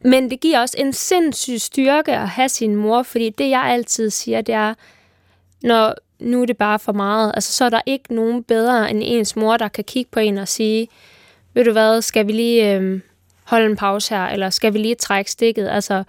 Men 0.00 0.30
det 0.30 0.40
giver 0.40 0.60
også 0.60 0.76
en 0.78 0.92
sindssyg 0.92 1.60
styrke 1.60 2.12
at 2.12 2.28
have 2.28 2.48
sin 2.48 2.76
mor, 2.76 3.02
fordi 3.02 3.30
det, 3.30 3.50
jeg 3.50 3.62
altid 3.62 4.10
siger, 4.10 4.40
det 4.40 4.54
er, 4.54 4.74
når 5.62 5.94
nu 6.18 6.42
er 6.42 6.46
det 6.46 6.56
bare 6.56 6.78
for 6.78 6.92
meget, 6.92 7.32
altså 7.34 7.52
så 7.52 7.64
er 7.64 7.68
der 7.68 7.80
ikke 7.86 8.14
nogen 8.14 8.42
bedre 8.42 8.90
end 8.90 9.02
ens 9.04 9.36
mor, 9.36 9.56
der 9.56 9.68
kan 9.68 9.84
kigge 9.84 10.10
på 10.10 10.20
en 10.20 10.38
og 10.38 10.48
sige, 10.48 10.88
ved 11.54 11.64
du 11.64 11.72
hvad, 11.72 12.02
skal 12.02 12.26
vi 12.26 12.32
lige 12.32 12.74
øh, 12.74 13.00
holde 13.44 13.66
en 13.66 13.76
pause 13.76 14.14
her, 14.14 14.26
eller 14.26 14.50
skal 14.50 14.72
vi 14.72 14.78
lige 14.78 14.94
trække 14.94 15.30
stikket? 15.30 15.68
Altså, 15.68 16.04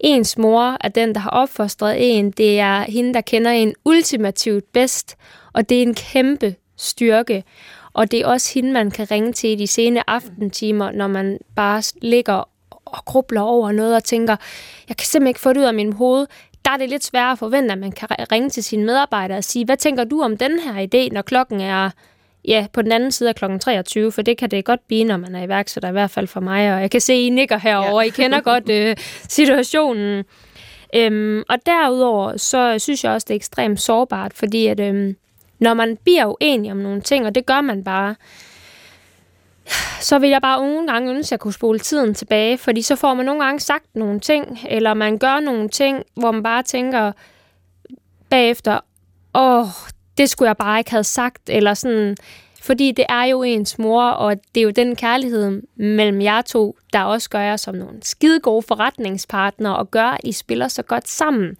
ens 0.00 0.38
mor 0.38 0.76
er 0.80 0.88
den, 0.88 1.14
der 1.14 1.20
har 1.20 1.30
opfostret 1.30 2.18
en. 2.18 2.30
Det 2.30 2.60
er 2.60 2.80
hende, 2.80 3.14
der 3.14 3.20
kender 3.20 3.50
en 3.50 3.74
ultimativt 3.84 4.72
bedst, 4.72 5.16
og 5.52 5.68
det 5.68 5.78
er 5.78 5.82
en 5.82 5.94
kæmpe 5.94 6.54
styrke. 6.76 7.44
Og 7.92 8.10
det 8.10 8.20
er 8.20 8.26
også 8.26 8.54
hende, 8.54 8.72
man 8.72 8.90
kan 8.90 9.10
ringe 9.10 9.32
til 9.32 9.50
i 9.50 9.54
de 9.54 9.66
sene 9.66 10.10
aftentimer, 10.10 10.90
når 10.90 11.06
man 11.06 11.38
bare 11.56 11.82
ligger 12.02 12.48
og 12.92 13.04
grubler 13.04 13.40
over 13.40 13.72
noget 13.72 13.96
og 13.96 14.04
tænker, 14.04 14.36
jeg 14.88 14.96
kan 14.96 15.06
simpelthen 15.06 15.28
ikke 15.28 15.40
få 15.40 15.52
det 15.52 15.60
ud 15.60 15.64
af 15.64 15.74
min 15.74 15.92
hoved, 15.92 16.26
der 16.64 16.70
er 16.70 16.76
det 16.76 16.88
lidt 16.88 17.04
sværere 17.04 17.32
at 17.32 17.38
forvente, 17.38 17.72
at 17.72 17.78
man 17.78 17.92
kan 17.92 18.08
ringe 18.32 18.50
til 18.50 18.64
sine 18.64 18.86
medarbejdere 18.86 19.38
og 19.38 19.44
sige, 19.44 19.64
hvad 19.64 19.76
tænker 19.76 20.04
du 20.04 20.22
om 20.22 20.36
den 20.36 20.58
her 20.58 20.86
idé, 20.86 21.14
når 21.14 21.22
klokken 21.22 21.60
er 21.60 21.90
ja, 22.44 22.66
på 22.72 22.82
den 22.82 22.92
anden 22.92 23.12
side 23.12 23.28
af 23.28 23.34
klokken 23.34 23.58
23, 23.60 24.12
for 24.12 24.22
det 24.22 24.38
kan 24.38 24.50
det 24.50 24.64
godt 24.64 24.86
blive, 24.86 25.04
når 25.04 25.16
man 25.16 25.34
er 25.34 25.42
iværksætter, 25.42 25.88
i 25.88 25.92
hvert 25.92 26.10
fald 26.10 26.26
for 26.26 26.40
mig, 26.40 26.74
og 26.74 26.80
jeg 26.80 26.90
kan 26.90 27.00
se, 27.00 27.14
I 27.14 27.28
nikker 27.28 27.58
herover, 27.58 28.02
ja. 28.02 28.06
I 28.06 28.10
kender 28.10 28.40
godt 28.40 28.70
øh, 28.70 28.96
situationen. 29.38 30.24
Øhm, 30.94 31.42
og 31.48 31.56
derudover, 31.66 32.36
så 32.36 32.78
synes 32.78 33.04
jeg 33.04 33.12
også, 33.12 33.24
det 33.28 33.34
er 33.34 33.36
ekstremt 33.36 33.80
sårbart, 33.80 34.32
fordi 34.34 34.66
at, 34.66 34.80
øhm, 34.80 35.16
når 35.58 35.74
man 35.74 35.96
bliver 36.04 36.26
uenig 36.26 36.70
om 36.70 36.76
nogle 36.76 37.00
ting, 37.00 37.26
og 37.26 37.34
det 37.34 37.46
gør 37.46 37.60
man 37.60 37.84
bare, 37.84 38.14
så 40.00 40.18
vil 40.18 40.30
jeg 40.30 40.42
bare 40.42 40.66
nogle 40.66 40.86
gange 40.86 41.10
ønske, 41.10 41.28
at 41.28 41.30
jeg 41.30 41.40
kunne 41.40 41.52
spole 41.52 41.78
tiden 41.78 42.14
tilbage, 42.14 42.58
fordi 42.58 42.82
så 42.82 42.96
får 42.96 43.14
man 43.14 43.26
nogle 43.26 43.44
gange 43.44 43.60
sagt 43.60 43.86
nogle 43.94 44.20
ting, 44.20 44.58
eller 44.68 44.94
man 44.94 45.18
gør 45.18 45.40
nogle 45.40 45.68
ting, 45.68 46.02
hvor 46.14 46.30
man 46.30 46.42
bare 46.42 46.62
tænker 46.62 47.12
bagefter, 48.30 48.80
åh, 49.34 49.66
det 50.18 50.30
skulle 50.30 50.48
jeg 50.48 50.56
bare 50.56 50.78
ikke 50.78 50.90
have 50.90 51.04
sagt, 51.04 51.50
eller 51.50 51.74
sådan, 51.74 52.16
fordi 52.62 52.92
det 52.92 53.04
er 53.08 53.24
jo 53.24 53.42
ens 53.42 53.78
mor, 53.78 54.02
og 54.02 54.36
det 54.54 54.60
er 54.60 54.64
jo 54.64 54.70
den 54.70 54.96
kærlighed 54.96 55.62
mellem 55.76 56.20
jer 56.20 56.42
to, 56.42 56.76
der 56.92 57.02
også 57.02 57.30
gør 57.30 57.40
jer 57.40 57.56
som 57.56 57.74
nogle 57.74 57.98
skide 58.02 58.40
gode 58.40 58.62
forretningspartnere, 58.62 59.76
og 59.76 59.90
gør, 59.90 60.04
at 60.04 60.20
I 60.24 60.32
spiller 60.32 60.68
så 60.68 60.82
godt 60.82 61.08
sammen. 61.08 61.56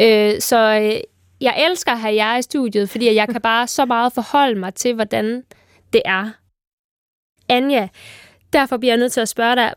Øh, 0.00 0.40
så 0.40 0.80
øh, 0.82 1.00
jeg 1.40 1.66
elsker 1.70 1.92
at 1.92 1.98
have 1.98 2.14
jer 2.14 2.36
i 2.36 2.42
studiet, 2.42 2.90
fordi 2.90 3.14
jeg 3.14 3.28
kan 3.28 3.40
bare 3.40 3.66
så 3.66 3.84
meget 3.84 4.12
forholde 4.12 4.60
mig 4.60 4.74
til, 4.74 4.94
hvordan 4.94 5.42
det 5.92 6.02
er 6.04 6.30
Anja, 7.50 7.88
derfor 8.52 8.76
bliver 8.76 8.92
jeg 8.92 8.98
nødt 8.98 9.12
til 9.12 9.20
at 9.20 9.28
spørge 9.28 9.56
dig, 9.56 9.72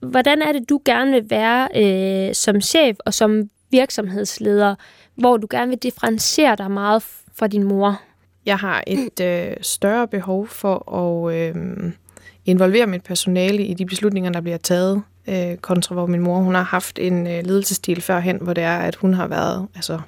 hvordan 0.00 0.42
er 0.42 0.52
det, 0.52 0.68
du 0.68 0.80
gerne 0.84 1.12
vil 1.12 1.30
være 1.30 1.68
øh, 1.76 2.34
som 2.34 2.60
chef 2.60 2.96
og 3.06 3.14
som 3.14 3.50
virksomhedsleder, 3.70 4.74
hvor 5.14 5.36
du 5.36 5.46
gerne 5.50 5.68
vil 5.68 5.78
differentiere 5.78 6.56
dig 6.56 6.70
meget 6.70 7.02
fra 7.34 7.46
din 7.46 7.62
mor? 7.62 8.00
Jeg 8.46 8.56
har 8.56 8.84
et 8.86 9.20
øh, 9.20 9.56
større 9.60 10.08
behov 10.08 10.46
for 10.46 10.94
at 10.94 11.34
øh, 11.34 11.54
involvere 12.44 12.86
mit 12.86 13.04
personale 13.04 13.64
i 13.64 13.74
de 13.74 13.86
beslutninger, 13.86 14.32
der 14.32 14.40
bliver 14.40 14.58
taget, 14.58 15.02
øh, 15.28 15.56
kontra 15.56 15.94
hvor 15.94 16.06
min 16.06 16.20
mor 16.20 16.38
hun 16.38 16.54
har 16.54 16.62
haft 16.62 16.98
en 16.98 17.26
øh, 17.26 17.44
ledelsesstil 17.44 18.00
førhen, 18.00 18.38
hvor 18.42 18.52
det 18.52 18.64
er, 18.64 18.78
at 18.78 18.94
hun 18.94 19.14
har 19.14 19.26
været 19.26 19.66
altså, 19.74 20.00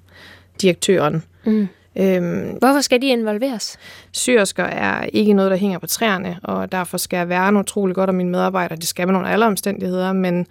direktøren. 0.60 1.22
Mm. 1.44 1.68
Øhm, 1.96 2.56
Hvorfor 2.58 2.80
skal 2.80 3.02
de 3.02 3.06
involveres? 3.06 3.78
Syrsker 4.12 4.64
er 4.64 5.02
ikke 5.12 5.32
noget, 5.32 5.50
der 5.50 5.56
hænger 5.56 5.78
på 5.78 5.86
træerne, 5.86 6.38
og 6.42 6.72
derfor 6.72 6.98
skal 6.98 7.16
jeg 7.16 7.28
værne 7.28 7.58
utrolig 7.58 7.94
godt 7.94 8.10
om 8.10 8.16
mine 8.16 8.30
medarbejdere. 8.30 8.76
Det 8.76 8.88
skal 8.88 9.06
man 9.06 9.16
under 9.16 9.30
alle 9.30 9.46
omstændigheder, 9.46 10.12
men 10.12 10.46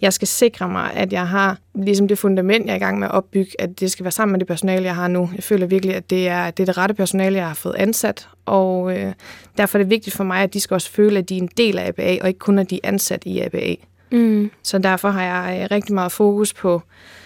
jeg 0.00 0.12
skal 0.12 0.28
sikre 0.28 0.68
mig, 0.68 0.90
at 0.94 1.12
jeg 1.12 1.28
har 1.28 1.58
ligesom 1.74 2.08
det 2.08 2.18
fundament, 2.18 2.66
jeg 2.66 2.72
er 2.72 2.76
i 2.76 2.78
gang 2.78 2.98
med 2.98 3.06
at 3.08 3.14
opbygge, 3.14 3.50
at 3.58 3.80
det 3.80 3.90
skal 3.90 4.04
være 4.04 4.12
sammen 4.12 4.32
med 4.32 4.38
det 4.40 4.48
personale, 4.48 4.84
jeg 4.84 4.94
har 4.94 5.08
nu. 5.08 5.30
Jeg 5.34 5.44
føler 5.44 5.66
virkelig, 5.66 5.94
at 5.94 6.10
det 6.10 6.28
er 6.28 6.50
det, 6.50 6.62
er 6.62 6.66
det 6.66 6.78
rette 6.78 6.94
personale, 6.94 7.36
jeg 7.36 7.46
har 7.46 7.54
fået 7.54 7.74
ansat, 7.74 8.28
og 8.46 8.98
øh, 8.98 9.12
derfor 9.56 9.78
er 9.78 9.82
det 9.82 9.90
vigtigt 9.90 10.16
for 10.16 10.24
mig, 10.24 10.42
at 10.42 10.54
de 10.54 10.60
skal 10.60 10.74
også 10.74 10.90
føle, 10.90 11.18
at 11.18 11.28
de 11.28 11.36
er 11.36 11.42
en 11.42 11.50
del 11.56 11.78
af 11.78 11.88
ABA, 11.88 12.18
og 12.22 12.28
ikke 12.28 12.38
kun 12.38 12.58
at 12.58 12.70
de 12.70 12.80
er 12.84 12.88
ansat 12.88 13.22
i 13.26 13.40
ABA. 13.40 13.74
Mm. 14.12 14.50
Så 14.62 14.78
derfor 14.78 15.08
har 15.08 15.22
jeg 15.22 15.62
øh, 15.62 15.68
rigtig 15.70 15.94
meget 15.94 16.12
fokus 16.12 16.54
på 16.54 16.82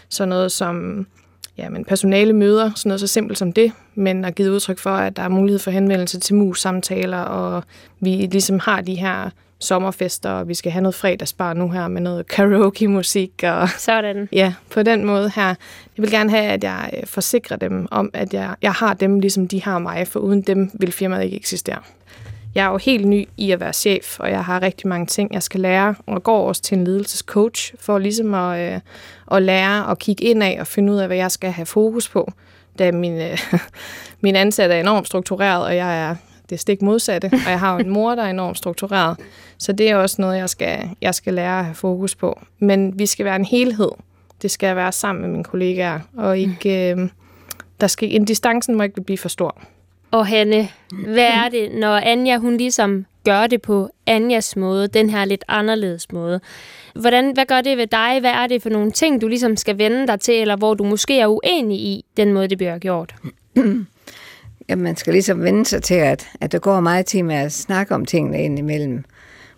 sådan 0.08 0.28
noget 0.28 0.52
som 0.52 1.06
ja, 1.59 1.68
men 1.68 1.85
personale 1.85 2.32
møder, 2.32 2.71
sådan 2.75 2.90
noget 2.90 3.00
så 3.00 3.06
simpelt 3.06 3.38
som 3.38 3.52
det, 3.52 3.73
men 3.94 4.25
har 4.25 4.30
givet 4.30 4.50
udtryk 4.50 4.78
for, 4.78 4.90
at 4.90 5.16
der 5.16 5.23
er 5.23 5.28
mulighed 5.28 5.59
for 5.59 5.71
henvendelse 5.71 6.21
til 6.21 6.35
mus-samtaler, 6.35 7.21
og 7.21 7.64
vi 8.00 8.11
ligesom 8.11 8.59
har 8.59 8.80
de 8.80 8.94
her 8.94 9.30
sommerfester, 9.61 10.30
og 10.30 10.49
vi 10.49 10.54
skal 10.54 10.73
have 10.73 10.82
noget 10.82 10.94
fredagsbar 10.94 11.54
nu 11.54 11.68
her 11.68 11.88
med 11.88 12.00
noget 12.00 12.26
karaoke-musik. 12.28 13.32
Og, 13.42 13.68
Sådan. 13.78 14.28
Ja, 14.32 14.54
på 14.71 14.82
den 14.82 15.04
måde 15.04 15.30
her. 15.35 15.47
Jeg 15.97 16.02
vil 16.02 16.11
gerne 16.11 16.30
have, 16.30 16.44
at 16.44 16.64
jeg 16.64 16.90
øh, 16.97 17.06
forsikrer 17.06 17.56
dem 17.56 17.88
om, 17.90 18.11
at 18.14 18.35
jeg, 18.35 18.54
jeg 18.62 18.73
har 18.73 18.94
dem, 18.94 19.21
ligesom 19.21 19.49
de 19.49 19.62
har 19.62 19.78
mig, 19.78 20.09
for 20.09 20.21
uden 20.21 20.42
dem 20.42 20.71
vil 20.75 20.92
firmaet 20.92 21.25
ikke 21.25 21.37
eksistere. 21.37 21.78
Jeg 22.54 22.66
er 22.66 22.71
jo 22.71 22.76
helt 22.76 23.06
ny 23.06 23.28
i 23.37 23.50
at 23.50 23.61
være 23.61 23.73
chef, 23.73 24.21
og 24.21 24.30
jeg 24.30 24.44
har 24.44 24.62
rigtig 24.62 24.88
mange 24.88 25.06
ting, 25.06 25.35
jeg 25.35 25.42
skal 25.42 25.61
lære, 25.61 25.94
og 26.06 26.23
går 26.23 26.49
også 26.49 26.62
til 26.62 26.78
en 26.78 26.85
ledelsescoach 26.85 27.75
for 27.80 27.99
ligesom 27.99 28.35
at, 28.35 28.75
øh, 28.75 28.80
at 29.30 29.42
lære 29.42 29.87
og 29.87 29.99
kigge 29.99 30.25
ind 30.25 30.42
af 30.42 30.56
og 30.61 30.66
finde 30.66 30.92
ud 30.92 30.99
af, 30.99 31.06
hvad 31.06 31.16
jeg 31.16 31.30
skal 31.30 31.50
have 31.50 31.66
fokus 31.66 32.09
på, 32.09 32.32
da 32.78 32.92
min, 32.92 33.21
øh, 33.21 33.38
min 34.21 34.37
ansatte 34.37 34.75
er 34.75 34.80
enormt 34.80 35.06
struktureret, 35.06 35.64
og 35.64 35.76
jeg 35.76 36.11
er 36.11 36.16
det 36.50 36.61
stik 36.61 36.82
modsatte, 36.82 37.30
og 37.47 37.50
jeg 37.50 37.61
har 37.61 37.73
jo 37.73 37.78
en 37.78 37.90
mor, 37.90 38.14
der 38.14 38.23
er 38.23 38.30
enormt 38.30 38.59
struktureret, 38.59 39.16
så 39.59 39.73
det 39.73 39.90
er 39.90 39.97
også 39.97 40.16
noget, 40.18 40.38
jeg 40.38 40.50
skal, 40.50 40.90
jeg 41.00 41.14
skal 41.14 41.35
lære 41.35 41.59
at 41.59 41.64
have 41.64 41.75
fokus 41.75 42.14
på. 42.14 42.40
Men 42.59 42.99
vi 42.99 43.06
skal 43.06 43.25
være 43.25 43.37
en 43.37 43.44
helhed. 43.44 43.90
Det 44.42 44.50
skal 44.50 44.76
være 44.76 44.92
sammen 44.92 45.23
med 45.23 45.30
mine 45.30 45.44
kollegaer, 45.44 46.00
og 46.16 46.38
ikke, 46.38 46.90
øh, 46.90 47.09
der 47.80 47.87
skal, 47.87 48.14
en 48.14 48.25
distancen 48.25 48.76
må 48.76 48.82
ikke 48.82 49.02
blive 49.02 49.18
for 49.18 49.28
stor. 49.28 49.62
Og 50.12 50.26
Hanne, 50.26 50.69
hvad 51.07 51.28
er 51.28 51.49
det, 51.49 51.75
når 51.75 51.97
Anja 51.97 52.38
hun 52.38 52.57
ligesom 52.57 53.07
gør 53.25 53.47
det 53.47 53.62
på 53.62 53.88
Anjas 54.07 54.57
måde, 54.57 54.88
den 54.88 55.11
her 55.11 55.25
lidt 55.25 55.45
anderledes 55.49 56.12
måde? 56.12 56.40
Hvordan, 56.95 57.33
hvad 57.35 57.47
gør 57.47 57.61
det 57.61 57.78
ved 57.78 57.87
dig? 57.87 58.21
Hvad 58.21 58.31
er 58.31 58.47
det 58.47 58.62
for 58.62 58.71
nogle 58.71 58.90
ting, 58.90 59.21
du 59.21 59.28
ligesom 59.28 59.57
skal 59.57 59.78
vende 59.78 60.07
dig 60.07 60.21
til, 60.21 60.35
eller 60.35 60.57
hvor 60.57 60.75
du 60.75 60.85
måske 60.85 61.21
er 61.21 61.26
uenig 61.26 61.78
i 61.78 62.04
den 62.16 62.33
måde, 62.33 62.49
det 62.49 62.59
bliver 62.59 62.78
gjort? 62.78 63.14
Ja, 64.69 64.76
man 64.76 64.97
skal 64.97 65.12
ligesom 65.12 65.42
vende 65.42 65.66
sig 65.66 65.83
til, 65.83 65.95
at, 65.95 66.28
at 66.40 66.52
der 66.52 66.59
går 66.59 66.81
meget 66.81 67.07
tid 67.07 67.23
med 67.23 67.35
at 67.35 67.52
snakke 67.52 67.95
om 67.95 68.07
tingene 68.07 68.45
indimellem. 68.45 69.04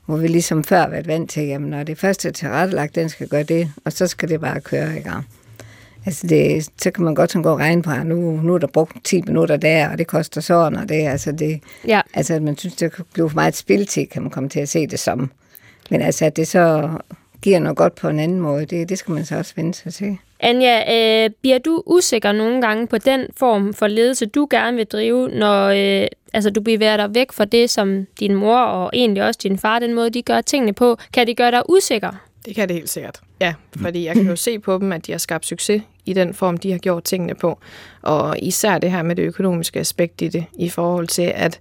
Hvor 0.07 0.17
vi 0.17 0.27
ligesom 0.27 0.65
før 0.65 0.89
været 0.89 1.07
vant 1.07 1.31
til, 1.31 1.43
jamen 1.47 1.71
når 1.71 1.83
det 1.83 1.99
første 1.99 2.29
er 2.29 2.33
tilrettelagt, 2.33 2.95
den 2.95 3.09
skal 3.09 3.29
gøre 3.29 3.43
det, 3.43 3.73
og 3.85 3.93
så 3.93 4.07
skal 4.07 4.29
det 4.29 4.41
bare 4.41 4.61
køre 4.61 4.99
i 4.99 5.01
gang. 5.01 5.27
Altså 6.07 6.27
det, 6.27 6.69
så 6.79 6.91
kan 6.91 7.05
man 7.05 7.15
godt 7.15 7.33
sådan 7.33 7.43
gå 7.43 7.51
og 7.51 7.59
regne 7.59 7.83
på, 7.83 7.91
at 7.91 8.07
nu, 8.07 8.41
nu 8.43 8.55
er 8.55 8.59
der 8.59 8.67
brugt 8.67 9.05
10 9.05 9.23
minutter 9.27 9.57
der, 9.57 9.89
og 9.89 9.99
det 9.99 10.07
koster 10.07 10.41
sådan, 10.41 10.79
og 10.79 10.89
det, 10.89 10.95
altså 10.95 11.33
det, 11.33 11.61
ja. 11.87 12.01
altså 12.15 12.41
man 12.41 12.57
synes, 12.57 12.75
det 12.75 12.93
kan 12.93 13.05
blive 13.13 13.31
for 13.31 13.35
meget 13.35 13.57
spiltid, 13.57 14.07
kan 14.07 14.23
man 14.23 14.31
komme 14.31 14.49
til 14.49 14.61
at 14.61 14.69
se 14.69 14.87
det 14.87 14.99
som. 14.99 15.31
Men 15.91 16.01
altså, 16.01 16.25
at 16.25 16.37
det 16.37 16.49
så 16.49 16.89
giver 17.43 17.59
noget 17.59 17.77
godt 17.77 17.95
på 17.95 18.09
en 18.09 18.19
anden 18.19 18.41
måde, 18.41 18.67
det, 18.67 18.89
det 18.89 18.99
skal 18.99 19.15
man 19.15 19.25
så 19.25 19.37
også 19.37 19.53
vende 19.57 19.75
sig 19.75 19.95
til. 19.95 20.17
Anja, 20.41 20.95
øh, 20.95 21.31
bliver 21.41 21.59
du 21.59 21.83
usikker 21.87 22.33
nogle 22.33 22.61
gange 22.61 22.87
på 22.87 22.99
den 22.99 23.27
form 23.37 23.75
for 23.75 23.87
ledelse, 23.87 24.27
du 24.27 24.47
gerne 24.51 24.77
vil 24.77 24.87
drive, 24.87 25.29
når 25.29 25.67
øh, 25.69 26.07
altså, 26.33 26.51
du 26.51 26.61
bevæger 26.61 26.97
dig 26.97 27.15
væk 27.15 27.33
fra 27.33 27.45
det, 27.45 27.71
som 27.71 28.07
din 28.21 28.35
mor 28.35 28.59
og 28.59 28.91
egentlig 28.95 29.23
også 29.23 29.41
din 29.43 29.59
far, 29.59 29.79
den 29.79 29.95
måde, 29.95 30.11
de 30.11 30.23
gør 30.23 30.41
tingene 30.41 30.73
på? 30.73 30.97
Kan 31.13 31.27
det 31.27 31.37
gøre 31.37 31.51
dig 31.51 31.63
usikker? 31.69 32.24
Det 32.45 32.55
kan 32.55 32.69
det 32.69 32.77
helt 32.77 32.91
sikkert. 32.91 33.21
Ja, 33.41 33.55
fordi 33.77 34.07
jeg 34.07 34.15
kan 34.15 34.27
jo 34.27 34.37
se 34.37 34.59
på 34.59 34.79
dem, 34.79 34.93
at 34.93 35.07
de 35.07 35.13
har 35.13 35.19
skabt 35.19 35.47
succes 35.47 35.83
i 36.05 36.13
den 36.13 36.35
form, 36.35 36.57
de 36.57 36.71
har 36.71 36.79
gjort 36.79 37.05
tingene 37.05 37.35
på. 37.35 37.59
Og 38.03 38.37
især 38.43 38.79
det 38.79 38.91
her 38.91 39.03
med 39.03 39.17
det 39.17 39.23
økonomiske 39.23 39.81
aspekt 39.81 40.23
i 40.23 40.29
det, 40.29 40.45
i 40.59 40.69
forhold 40.69 41.09
til, 41.09 41.33
at 41.35 41.61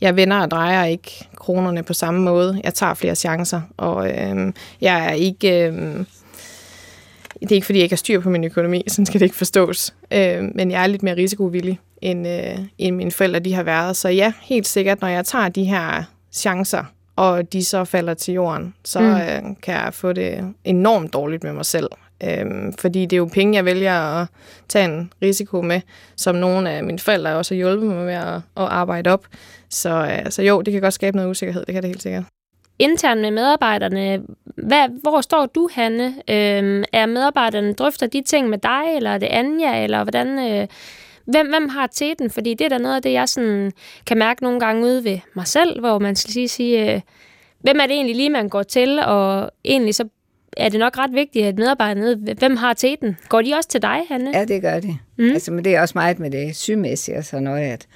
jeg 0.00 0.16
vender 0.16 0.36
og 0.38 0.50
drejer 0.50 0.84
ikke 0.84 1.28
kronerne 1.36 1.82
på 1.82 1.92
samme 1.92 2.20
måde. 2.20 2.60
Jeg 2.64 2.74
tager 2.74 2.94
flere 2.94 3.14
chancer, 3.14 3.60
og 3.76 4.10
øh, 4.10 4.52
jeg 4.80 5.06
er 5.06 5.12
ikke... 5.12 5.68
Øh, 5.68 6.04
det 7.40 7.52
er 7.52 7.54
ikke, 7.54 7.66
fordi 7.66 7.78
jeg 7.78 7.82
ikke 7.82 7.92
har 7.92 7.96
styr 7.96 8.20
på 8.20 8.30
min 8.30 8.44
økonomi, 8.44 8.84
sådan 8.88 9.06
skal 9.06 9.20
det 9.20 9.26
ikke 9.26 9.36
forstås. 9.36 9.94
Øh, 10.10 10.44
men 10.54 10.70
jeg 10.70 10.82
er 10.82 10.86
lidt 10.86 11.02
mere 11.02 11.16
risikovillig, 11.16 11.78
end, 12.02 12.28
øh, 12.28 12.58
end 12.78 12.96
mine 12.96 13.10
forældre 13.10 13.38
de 13.40 13.54
har 13.54 13.62
været. 13.62 13.96
Så 13.96 14.08
ja, 14.08 14.32
helt 14.42 14.66
sikkert, 14.66 15.00
når 15.00 15.08
jeg 15.08 15.24
tager 15.24 15.48
de 15.48 15.64
her 15.64 16.02
chancer, 16.32 16.84
og 17.18 17.52
de 17.52 17.64
så 17.64 17.84
falder 17.84 18.14
til 18.14 18.34
jorden, 18.34 18.74
så 18.84 19.00
mm. 19.00 19.06
øh, 19.06 19.56
kan 19.62 19.74
jeg 19.74 19.94
få 19.94 20.12
det 20.12 20.54
enormt 20.64 21.12
dårligt 21.12 21.44
med 21.44 21.52
mig 21.52 21.66
selv. 21.66 21.88
Øhm, 22.24 22.72
fordi 22.72 23.02
det 23.02 23.12
er 23.12 23.16
jo 23.16 23.30
penge, 23.32 23.56
jeg 23.56 23.64
vælger 23.64 24.20
at 24.20 24.26
tage 24.68 24.84
en 24.84 25.12
risiko 25.22 25.62
med, 25.62 25.80
som 26.16 26.34
nogle 26.34 26.70
af 26.70 26.84
mine 26.84 26.98
forældre 26.98 27.36
også 27.36 27.54
har 27.54 27.56
hjulpet 27.56 27.88
mig 27.88 28.04
med 28.04 28.14
at, 28.14 28.34
at 28.34 28.42
arbejde 28.56 29.10
op. 29.10 29.26
Så, 29.70 29.90
øh, 29.90 30.30
så 30.30 30.42
jo, 30.42 30.62
det 30.62 30.72
kan 30.72 30.82
godt 30.82 30.94
skabe 30.94 31.16
noget 31.16 31.30
usikkerhed, 31.30 31.64
det 31.66 31.72
kan 31.72 31.82
det 31.82 31.88
helt 31.88 32.02
sikkert. 32.02 32.24
Internt 32.78 33.20
med 33.20 33.30
medarbejderne, 33.30 34.22
hvad, 34.44 34.88
hvor 35.02 35.20
står 35.20 35.46
du, 35.46 35.68
Hanne? 35.72 36.06
Øhm, 36.06 36.84
er 36.92 37.06
medarbejderne 37.06 37.72
drøfter 37.72 38.06
de 38.06 38.22
ting 38.22 38.48
med 38.48 38.58
dig, 38.58 38.96
eller 38.96 39.10
er 39.10 39.18
det 39.18 39.26
Anja, 39.26 39.84
eller 39.84 40.02
hvordan... 40.02 40.38
Øh, 40.38 40.66
hvem, 41.28 41.48
hvem 41.48 41.68
har 41.68 41.86
teten? 41.86 42.30
Fordi 42.30 42.54
det 42.54 42.64
er 42.64 42.68
da 42.68 42.78
noget 42.78 42.96
af 42.96 43.02
det, 43.02 43.12
jeg 43.12 43.28
sådan 43.28 43.72
kan 44.06 44.18
mærke 44.18 44.42
nogle 44.42 44.60
gange 44.60 44.84
ude 44.84 45.04
ved 45.04 45.18
mig 45.34 45.46
selv, 45.46 45.80
hvor 45.80 45.98
man 45.98 46.16
skal 46.16 46.32
sige, 46.32 46.48
sige 46.48 46.94
øh, 46.94 47.00
hvem 47.60 47.80
er 47.80 47.86
det 47.86 47.94
egentlig 47.94 48.16
lige, 48.16 48.30
man 48.30 48.48
går 48.48 48.62
til, 48.62 48.98
og 49.06 49.50
egentlig 49.64 49.94
så 49.94 50.08
er 50.56 50.68
det 50.68 50.80
nok 50.80 50.98
ret 50.98 51.12
vigtigt, 51.12 51.46
at 51.46 51.58
medarbejderne 51.58 52.34
hvem 52.38 52.56
har 52.56 52.74
teten? 52.74 53.16
Går 53.28 53.42
de 53.42 53.54
også 53.54 53.68
til 53.68 53.82
dig, 53.82 54.00
Hanne? 54.08 54.30
Ja, 54.34 54.44
det 54.44 54.62
gør 54.62 54.80
de. 54.80 54.98
Mm. 55.16 55.30
Altså, 55.30 55.52
men 55.52 55.64
det 55.64 55.76
er 55.76 55.80
også 55.80 55.92
meget 55.94 56.18
med 56.18 56.30
det 56.30 56.56
sygmæssige 56.56 57.18
og 57.18 57.24
sådan 57.24 57.42
noget, 57.42 57.62
at 57.62 57.86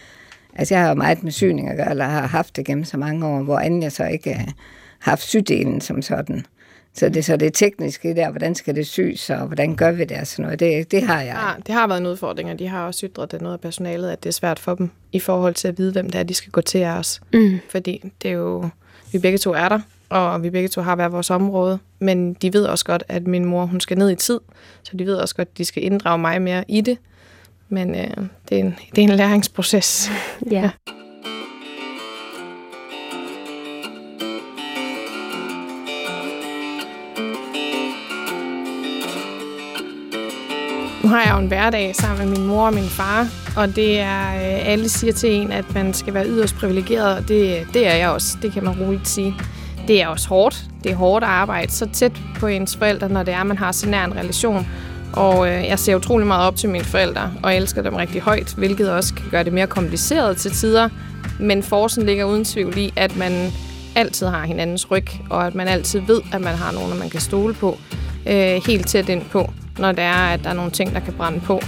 altså, 0.56 0.74
jeg 0.74 0.82
har 0.82 0.88
jo 0.88 0.94
meget 0.94 1.22
med 1.22 1.32
syning 1.32 1.68
at 1.68 1.76
gøre, 1.76 1.90
eller 1.90 2.04
har 2.04 2.26
haft 2.26 2.56
det 2.56 2.66
gennem 2.66 2.84
så 2.84 2.96
mange 2.96 3.26
år, 3.26 3.42
hvor 3.42 3.58
anden 3.58 3.82
jeg 3.82 3.92
så 3.92 4.04
ikke 4.04 4.34
har 4.34 4.52
haft 4.98 5.22
sygdelen 5.22 5.80
som 5.80 6.02
sådan. 6.02 6.46
Så 6.94 7.08
det, 7.08 7.24
så 7.24 7.36
det 7.36 7.54
tekniske 7.54 8.14
der, 8.14 8.30
hvordan 8.30 8.54
skal 8.54 8.74
det 8.74 8.86
syes, 8.86 9.30
og 9.30 9.46
hvordan 9.46 9.76
gør 9.76 9.92
vi 9.92 10.04
det 10.04 10.16
og 10.16 10.26
sådan 10.26 10.42
noget, 10.42 10.60
det, 10.60 10.90
det 10.90 11.02
har 11.02 11.20
jeg. 11.22 11.54
Ja, 11.56 11.62
det 11.66 11.74
har 11.74 11.86
været 11.86 12.00
en 12.00 12.06
udfordring, 12.06 12.50
og 12.50 12.58
de 12.58 12.68
har 12.68 12.86
også 12.86 13.06
ytret 13.06 13.32
det 13.32 13.40
noget 13.40 13.54
af 13.54 13.60
personalet, 13.60 14.10
at 14.10 14.22
det 14.22 14.28
er 14.28 14.32
svært 14.32 14.58
for 14.58 14.74
dem 14.74 14.90
i 15.12 15.18
forhold 15.18 15.54
til 15.54 15.68
at 15.68 15.78
vide, 15.78 15.92
hvem 15.92 16.10
det 16.10 16.18
er, 16.18 16.22
de 16.22 16.34
skal 16.34 16.50
gå 16.52 16.60
til 16.60 16.78
af 16.78 16.98
os. 16.98 17.20
Mm. 17.32 17.60
Fordi 17.70 18.12
det 18.22 18.30
er 18.30 18.34
jo, 18.34 18.68
vi 19.12 19.18
begge 19.18 19.38
to 19.38 19.52
er 19.52 19.68
der, 19.68 19.80
og 20.08 20.42
vi 20.42 20.50
begge 20.50 20.68
to 20.68 20.80
har 20.80 20.94
hver 20.94 21.08
vores 21.08 21.30
område, 21.30 21.78
men 21.98 22.34
de 22.34 22.52
ved 22.52 22.64
også 22.64 22.84
godt, 22.84 23.04
at 23.08 23.26
min 23.26 23.44
mor 23.44 23.66
hun 23.66 23.80
skal 23.80 23.98
ned 23.98 24.10
i 24.10 24.16
tid, 24.16 24.40
så 24.82 24.96
de 24.96 25.06
ved 25.06 25.14
også 25.14 25.34
godt, 25.34 25.48
at 25.52 25.58
de 25.58 25.64
skal 25.64 25.84
inddrage 25.84 26.18
mig 26.18 26.42
mere 26.42 26.64
i 26.68 26.80
det. 26.80 26.98
Men 27.68 27.94
øh, 27.94 28.16
det, 28.48 28.56
er 28.56 28.60
en, 28.60 28.76
det 28.96 29.04
er 29.04 29.08
en 29.08 29.16
læringsproces. 29.16 30.10
Ja. 30.50 30.60
ja. 30.60 30.70
Har 41.12 41.22
jeg 41.22 41.32
jo 41.32 41.38
en 41.38 41.46
hverdag 41.46 41.94
sammen 41.94 42.28
med 42.28 42.38
min 42.38 42.46
mor 42.46 42.66
og 42.66 42.74
min 42.74 42.88
far, 42.88 43.28
og 43.56 43.76
det 43.76 44.00
er, 44.00 44.34
øh, 44.34 44.68
alle 44.72 44.88
siger 44.88 45.12
til 45.12 45.32
en, 45.32 45.52
at 45.52 45.74
man 45.74 45.94
skal 45.94 46.14
være 46.14 46.26
yderst 46.26 46.54
privilegeret, 46.56 47.16
og 47.16 47.28
det, 47.28 47.66
det 47.74 47.86
er 47.86 47.94
jeg 47.94 48.08
også, 48.08 48.36
det 48.42 48.52
kan 48.52 48.64
man 48.64 48.80
roligt 48.80 49.08
sige. 49.08 49.34
Det 49.88 50.02
er 50.02 50.08
også 50.08 50.28
hårdt. 50.28 50.64
Det 50.84 50.92
er 50.92 50.96
hårdt 50.96 51.24
at 51.24 51.30
arbejde 51.30 51.72
så 51.72 51.88
tæt 51.92 52.12
på 52.40 52.46
ens 52.46 52.76
forældre, 52.76 53.08
når 53.08 53.22
det 53.22 53.34
er, 53.34 53.40
at 53.40 53.46
man 53.46 53.58
har 53.58 53.72
så 53.72 53.88
nær 53.88 54.04
en 54.04 54.16
relation. 54.16 54.66
Og 55.12 55.48
øh, 55.48 55.64
jeg 55.64 55.78
ser 55.78 55.96
utrolig 55.96 56.26
meget 56.26 56.46
op 56.46 56.56
til 56.56 56.68
mine 56.68 56.84
forældre, 56.84 57.32
og 57.42 57.56
elsker 57.56 57.82
dem 57.82 57.94
rigtig 57.94 58.20
højt, 58.20 58.54
hvilket 58.56 58.90
også 58.90 59.14
kan 59.14 59.24
gøre 59.30 59.44
det 59.44 59.52
mere 59.52 59.66
kompliceret 59.66 60.36
til 60.36 60.50
tider. 60.50 60.88
Men 61.40 61.62
forsen 61.62 62.06
ligger 62.06 62.24
uden 62.24 62.44
tvivl 62.44 62.78
i, 62.78 62.92
at 62.96 63.16
man 63.16 63.52
altid 63.94 64.26
har 64.26 64.44
hinandens 64.44 64.90
ryg, 64.90 65.06
og 65.30 65.46
at 65.46 65.54
man 65.54 65.68
altid 65.68 66.00
ved, 66.00 66.20
at 66.32 66.40
man 66.40 66.54
har 66.54 66.72
nogen, 66.72 66.98
man 66.98 67.10
kan 67.10 67.20
stole 67.20 67.54
på, 67.54 67.78
øh, 68.26 68.60
helt 68.66 68.88
tæt 68.88 69.08
ind 69.08 69.22
på, 69.24 69.50
når 69.78 69.92
det 69.92 70.04
er, 70.04 70.32
at 70.32 70.44
der 70.44 70.50
er 70.50 70.54
nogle 70.54 70.70
ting, 70.70 70.94
der 70.94 71.00
kan 71.00 71.12
brænde 71.12 71.40
på. 71.40 71.60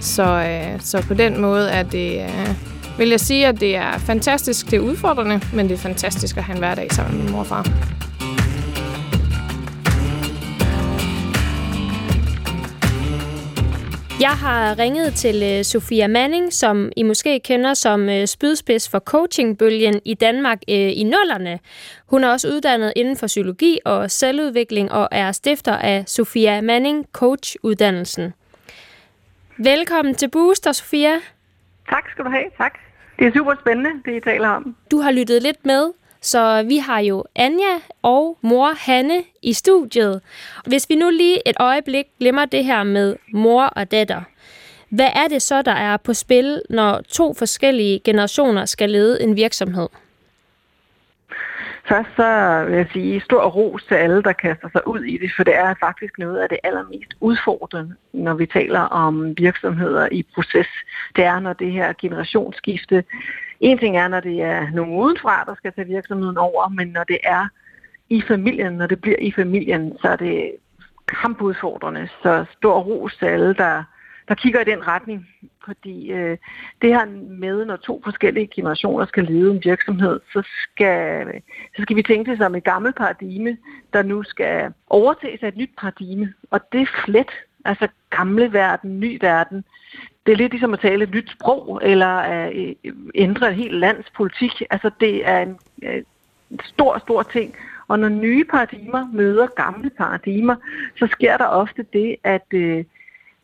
Så, 0.00 0.22
øh, 0.22 0.80
så 0.80 1.02
på 1.06 1.14
den 1.14 1.40
måde 1.40 1.70
er 1.70 1.82
det, 1.82 2.20
øh, 2.20 2.54
vil 2.98 3.08
jeg 3.08 3.20
sige, 3.20 3.46
at 3.46 3.60
det 3.60 3.76
er 3.76 3.98
fantastisk, 3.98 4.70
det 4.70 4.76
er 4.76 4.80
udfordrende, 4.80 5.40
men 5.52 5.68
det 5.68 5.74
er 5.74 5.78
fantastisk 5.78 6.36
at 6.36 6.44
have 6.44 6.54
en 6.54 6.58
hverdag 6.58 6.92
sammen 6.92 7.16
med 7.16 7.24
min 7.24 7.32
mor 7.32 7.40
og 7.40 7.46
far. 7.46 7.66
Jeg 14.20 14.30
har 14.30 14.78
ringet 14.78 15.14
til 15.14 15.58
uh, 15.58 15.64
Sofia 15.64 16.06
Manning, 16.06 16.52
som 16.52 16.92
I 16.96 17.02
måske 17.02 17.40
kender 17.40 17.74
som 17.74 18.08
uh, 18.08 18.24
spydspids 18.24 18.88
for 18.88 18.98
coachingbølgen 18.98 20.00
i 20.04 20.14
Danmark 20.14 20.58
uh, 20.68 20.74
i 20.74 21.02
nullerne. 21.02 21.58
Hun 22.06 22.24
er 22.24 22.28
også 22.28 22.48
uddannet 22.48 22.92
inden 22.96 23.16
for 23.16 23.26
psykologi 23.26 23.78
og 23.84 24.10
selvudvikling 24.10 24.92
og 24.92 25.08
er 25.10 25.32
stifter 25.32 25.76
af 25.76 26.04
Sofia 26.06 26.60
Manning 26.60 27.06
Coach-uddannelsen. 27.12 28.32
Velkommen 29.58 30.14
til 30.14 30.28
Booster, 30.28 30.72
Sofia. 30.72 31.14
Tak 31.90 32.10
skal 32.10 32.24
du 32.24 32.30
have. 32.30 32.44
Tak. 32.58 32.78
Det 33.18 33.26
er 33.26 33.32
super 33.36 33.54
spændende, 33.60 33.90
det 34.04 34.16
I 34.16 34.20
taler 34.20 34.48
om. 34.48 34.76
Du 34.90 34.98
har 34.98 35.10
lyttet 35.10 35.42
lidt 35.42 35.66
med, 35.66 35.90
så 36.20 36.62
vi 36.62 36.76
har 36.76 37.00
jo 37.00 37.24
Anja 37.36 37.80
og 38.02 38.38
mor 38.42 38.72
Hanne 38.78 39.22
i 39.42 39.52
studiet. 39.52 40.20
Hvis 40.66 40.86
vi 40.88 40.94
nu 40.94 41.10
lige 41.10 41.48
et 41.48 41.56
øjeblik 41.60 42.06
glemmer 42.18 42.44
det 42.44 42.64
her 42.64 42.82
med 42.82 43.16
mor 43.32 43.64
og 43.64 43.90
datter, 43.90 44.22
hvad 44.88 45.08
er 45.14 45.28
det 45.28 45.42
så, 45.42 45.62
der 45.62 45.72
er 45.72 45.96
på 45.96 46.14
spil, 46.14 46.62
når 46.70 47.00
to 47.08 47.34
forskellige 47.34 48.00
generationer 48.04 48.64
skal 48.64 48.90
lede 48.90 49.22
en 49.22 49.36
virksomhed? 49.36 49.88
Først 51.88 52.08
så 52.16 52.64
vil 52.68 52.76
jeg 52.76 52.86
sige 52.92 53.20
stor 53.20 53.44
ros 53.46 53.84
til 53.84 53.94
alle, 53.94 54.22
der 54.22 54.32
kaster 54.32 54.68
sig 54.72 54.88
ud 54.88 55.00
i 55.04 55.18
det, 55.18 55.30
for 55.36 55.44
det 55.44 55.56
er 55.56 55.74
faktisk 55.80 56.18
noget 56.18 56.38
af 56.38 56.48
det 56.48 56.58
allermest 56.62 57.14
udfordrende, 57.20 57.94
når 58.12 58.34
vi 58.34 58.46
taler 58.46 58.80
om 58.80 59.38
virksomheder 59.38 60.08
i 60.12 60.26
proces. 60.34 60.68
Det 61.16 61.24
er, 61.24 61.40
når 61.40 61.52
det 61.52 61.72
her 61.72 61.92
generationsskifte 62.00 63.04
en 63.60 63.78
ting 63.78 63.96
er, 63.96 64.08
når 64.08 64.20
det 64.20 64.42
er 64.42 64.70
nogen 64.70 65.02
udenfra, 65.02 65.44
der 65.44 65.54
skal 65.54 65.72
tage 65.72 65.86
virksomheden 65.86 66.36
over, 66.36 66.68
men 66.68 66.88
når 66.88 67.04
det 67.04 67.18
er 67.22 67.46
i 68.10 68.22
familien, 68.28 68.72
når 68.72 68.86
det 68.86 69.00
bliver 69.00 69.18
i 69.18 69.32
familien, 69.32 69.98
så 70.00 70.08
er 70.08 70.16
det 70.16 70.52
kampudfordrende. 71.08 72.08
Så 72.22 72.44
stor 72.58 72.80
ros 72.80 73.16
til 73.16 73.26
alle, 73.26 73.54
der, 73.54 73.82
der 74.28 74.34
kigger 74.34 74.60
i 74.60 74.64
den 74.64 74.86
retning. 74.86 75.28
Fordi 75.64 76.12
øh, 76.12 76.38
det 76.82 76.90
her 76.90 77.06
med, 77.28 77.64
når 77.64 77.76
to 77.76 78.00
forskellige 78.04 78.50
generationer 78.54 79.06
skal 79.06 79.24
lede 79.24 79.50
en 79.50 79.60
virksomhed, 79.64 80.20
så 80.32 80.42
skal, 80.62 81.26
så 81.76 81.82
skal 81.82 81.96
vi 81.96 82.02
tænke 82.02 82.30
det 82.30 82.38
som 82.38 82.54
et 82.54 82.64
gammelt 82.64 82.96
paradigme, 82.96 83.56
der 83.92 84.02
nu 84.02 84.22
skal 84.22 84.72
overtages 84.90 85.42
af 85.42 85.48
et 85.48 85.56
nyt 85.56 85.70
paradigme. 85.78 86.34
Og 86.50 86.60
det 86.72 86.80
er 86.80 87.02
flet. 87.04 87.30
Altså 87.64 87.88
gamle 88.10 88.52
verden, 88.52 89.00
ny 89.00 89.18
verden 89.20 89.64
det 90.30 90.36
er 90.36 90.42
lidt 90.42 90.52
ligesom 90.52 90.72
at 90.72 90.80
tale 90.80 91.04
et 91.04 91.10
nyt 91.10 91.30
sprog, 91.30 91.80
eller 91.82 92.12
øh, 92.52 92.74
ændre 93.14 93.48
et 93.48 93.54
helt 93.54 93.74
lands 93.74 94.10
politik. 94.10 94.62
Altså 94.70 94.90
det 95.00 95.28
er 95.28 95.40
en, 95.42 95.58
øh, 95.82 96.02
stor, 96.64 96.98
stor 96.98 97.22
ting. 97.22 97.54
Og 97.88 97.98
når 97.98 98.08
nye 98.08 98.44
paradigmer 98.44 99.08
møder 99.12 99.46
gamle 99.46 99.90
paradigmer, 99.90 100.56
så 100.98 101.06
sker 101.06 101.36
der 101.36 101.44
ofte 101.44 101.86
det, 101.92 102.16
at 102.24 102.46
øh, 102.50 102.84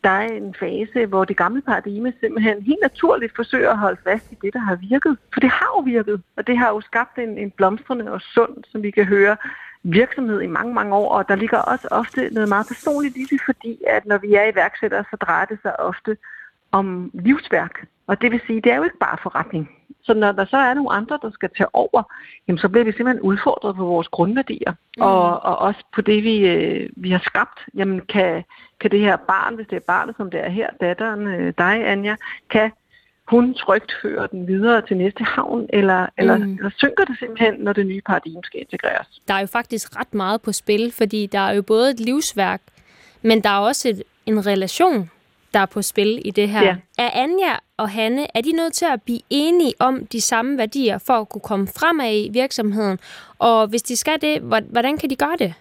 der 0.03 0.09
er 0.09 0.27
en 0.27 0.55
fase, 0.59 1.05
hvor 1.05 1.25
det 1.25 1.37
gamle 1.37 1.61
paradigme 1.61 2.13
simpelthen 2.19 2.61
helt 2.61 2.81
naturligt 2.81 3.35
forsøger 3.35 3.71
at 3.71 3.77
holde 3.77 4.01
fast 4.03 4.31
i 4.31 4.35
det, 4.41 4.53
der 4.53 4.59
har 4.59 4.75
virket. 4.75 5.17
For 5.33 5.39
det 5.39 5.49
har 5.49 5.69
jo 5.77 5.81
virket, 5.81 6.21
og 6.37 6.47
det 6.47 6.57
har 6.57 6.69
jo 6.69 6.81
skabt 6.81 7.17
en, 7.17 7.37
en 7.37 7.51
blomstrende 7.51 8.11
og 8.11 8.21
sund, 8.21 8.63
som 8.71 8.83
vi 8.83 8.91
kan 8.91 9.05
høre, 9.05 9.37
virksomhed 9.83 10.41
i 10.41 10.47
mange, 10.47 10.73
mange 10.73 10.95
år. 10.95 11.09
Og 11.09 11.27
der 11.27 11.35
ligger 11.35 11.57
også 11.57 11.87
ofte 11.91 12.29
noget 12.31 12.49
meget 12.49 12.67
personligt 12.67 13.17
i 13.17 13.25
det, 13.29 13.41
fordi 13.45 13.77
at 13.87 14.05
når 14.05 14.17
vi 14.17 14.33
er 14.33 14.51
iværksættere, 14.51 15.03
så 15.11 15.15
drejer 15.15 15.45
det 15.45 15.59
sig 15.61 15.79
ofte 15.79 16.17
om 16.71 17.11
livsværk. 17.13 17.87
Og 18.07 18.21
det 18.21 18.31
vil 18.31 18.41
sige, 18.47 18.61
det 18.61 18.71
er 18.71 18.75
jo 18.75 18.83
ikke 18.83 18.97
bare 18.97 19.17
forretning. 19.23 19.69
Så 20.03 20.13
når 20.13 20.31
der 20.31 20.45
så 20.45 20.57
er 20.57 20.73
nogle 20.73 20.91
andre, 20.91 21.19
der 21.21 21.31
skal 21.31 21.49
tage 21.57 21.75
over, 21.75 22.03
jamen 22.47 22.59
så 22.59 22.69
bliver 22.69 22.85
vi 22.85 22.91
simpelthen 22.91 23.21
udfordret 23.21 23.75
på 23.75 23.85
vores 23.85 24.07
grundværdier. 24.07 24.71
Mm. 24.71 25.03
Og, 25.03 25.43
og 25.43 25.57
også 25.57 25.83
på 25.95 26.01
det, 26.01 26.23
vi, 26.23 26.37
øh, 26.47 26.89
vi 26.95 27.11
har 27.11 27.21
skabt. 27.25 27.59
Jamen 27.75 28.01
kan, 28.01 28.43
kan 28.79 28.91
det 28.91 28.99
her 28.99 29.15
barn, 29.15 29.55
hvis 29.55 29.67
det 29.67 29.75
er 29.75 29.87
barnet, 29.87 30.15
som 30.17 30.31
det 30.31 30.39
er 30.45 30.49
her, 30.49 30.69
datteren, 30.81 31.27
øh, 31.27 31.53
dig, 31.57 31.87
Anja, 31.87 32.15
kan 32.49 32.71
hun 33.27 33.53
trygt 33.53 33.91
føre 34.01 34.27
den 34.31 34.47
videre 34.47 34.81
til 34.81 34.97
næste 34.97 35.23
havn, 35.23 35.65
eller, 35.69 36.01
mm. 36.03 36.11
eller, 36.17 36.35
eller 36.35 36.71
synker 36.77 37.05
det 37.05 37.19
simpelthen, 37.19 37.53
når 37.59 37.73
det 37.73 37.85
nye 37.85 38.01
paradigme 38.05 38.41
skal 38.43 38.59
integreres? 38.61 39.21
Der 39.27 39.33
er 39.33 39.39
jo 39.39 39.47
faktisk 39.47 39.99
ret 39.99 40.13
meget 40.13 40.41
på 40.41 40.51
spil, 40.51 40.93
fordi 40.97 41.25
der 41.25 41.39
er 41.39 41.53
jo 41.53 41.61
både 41.61 41.89
et 41.89 41.99
livsværk, 41.99 42.61
men 43.21 43.43
der 43.43 43.49
er 43.49 43.59
også 43.59 43.89
et, 43.89 44.03
en 44.25 44.45
relation 44.45 45.09
der 45.53 45.59
er 45.59 45.65
på 45.65 45.81
spil 45.81 46.21
i 46.25 46.31
det 46.31 46.49
her. 46.49 46.63
Ja. 46.63 46.75
Er 46.97 47.09
Anja 47.13 47.55
og 47.77 47.89
Hanne, 47.89 48.27
er 48.33 48.41
de 48.41 48.51
nødt 48.51 48.73
til 48.73 48.85
at 48.85 49.01
blive 49.01 49.19
enige 49.29 49.73
om 49.79 50.05
de 50.05 50.21
samme 50.21 50.57
værdier 50.57 50.97
for 50.97 51.13
at 51.13 51.29
kunne 51.29 51.41
komme 51.41 51.67
fremad 51.67 52.13
i 52.13 52.29
virksomheden? 52.33 52.99
Og 53.39 53.67
hvis 53.67 53.81
de 53.81 53.95
skal 53.95 54.21
det, 54.21 54.41
hvordan 54.71 54.97
kan 54.97 55.09
de 55.09 55.15
gøre 55.15 55.35
det? 55.39 55.53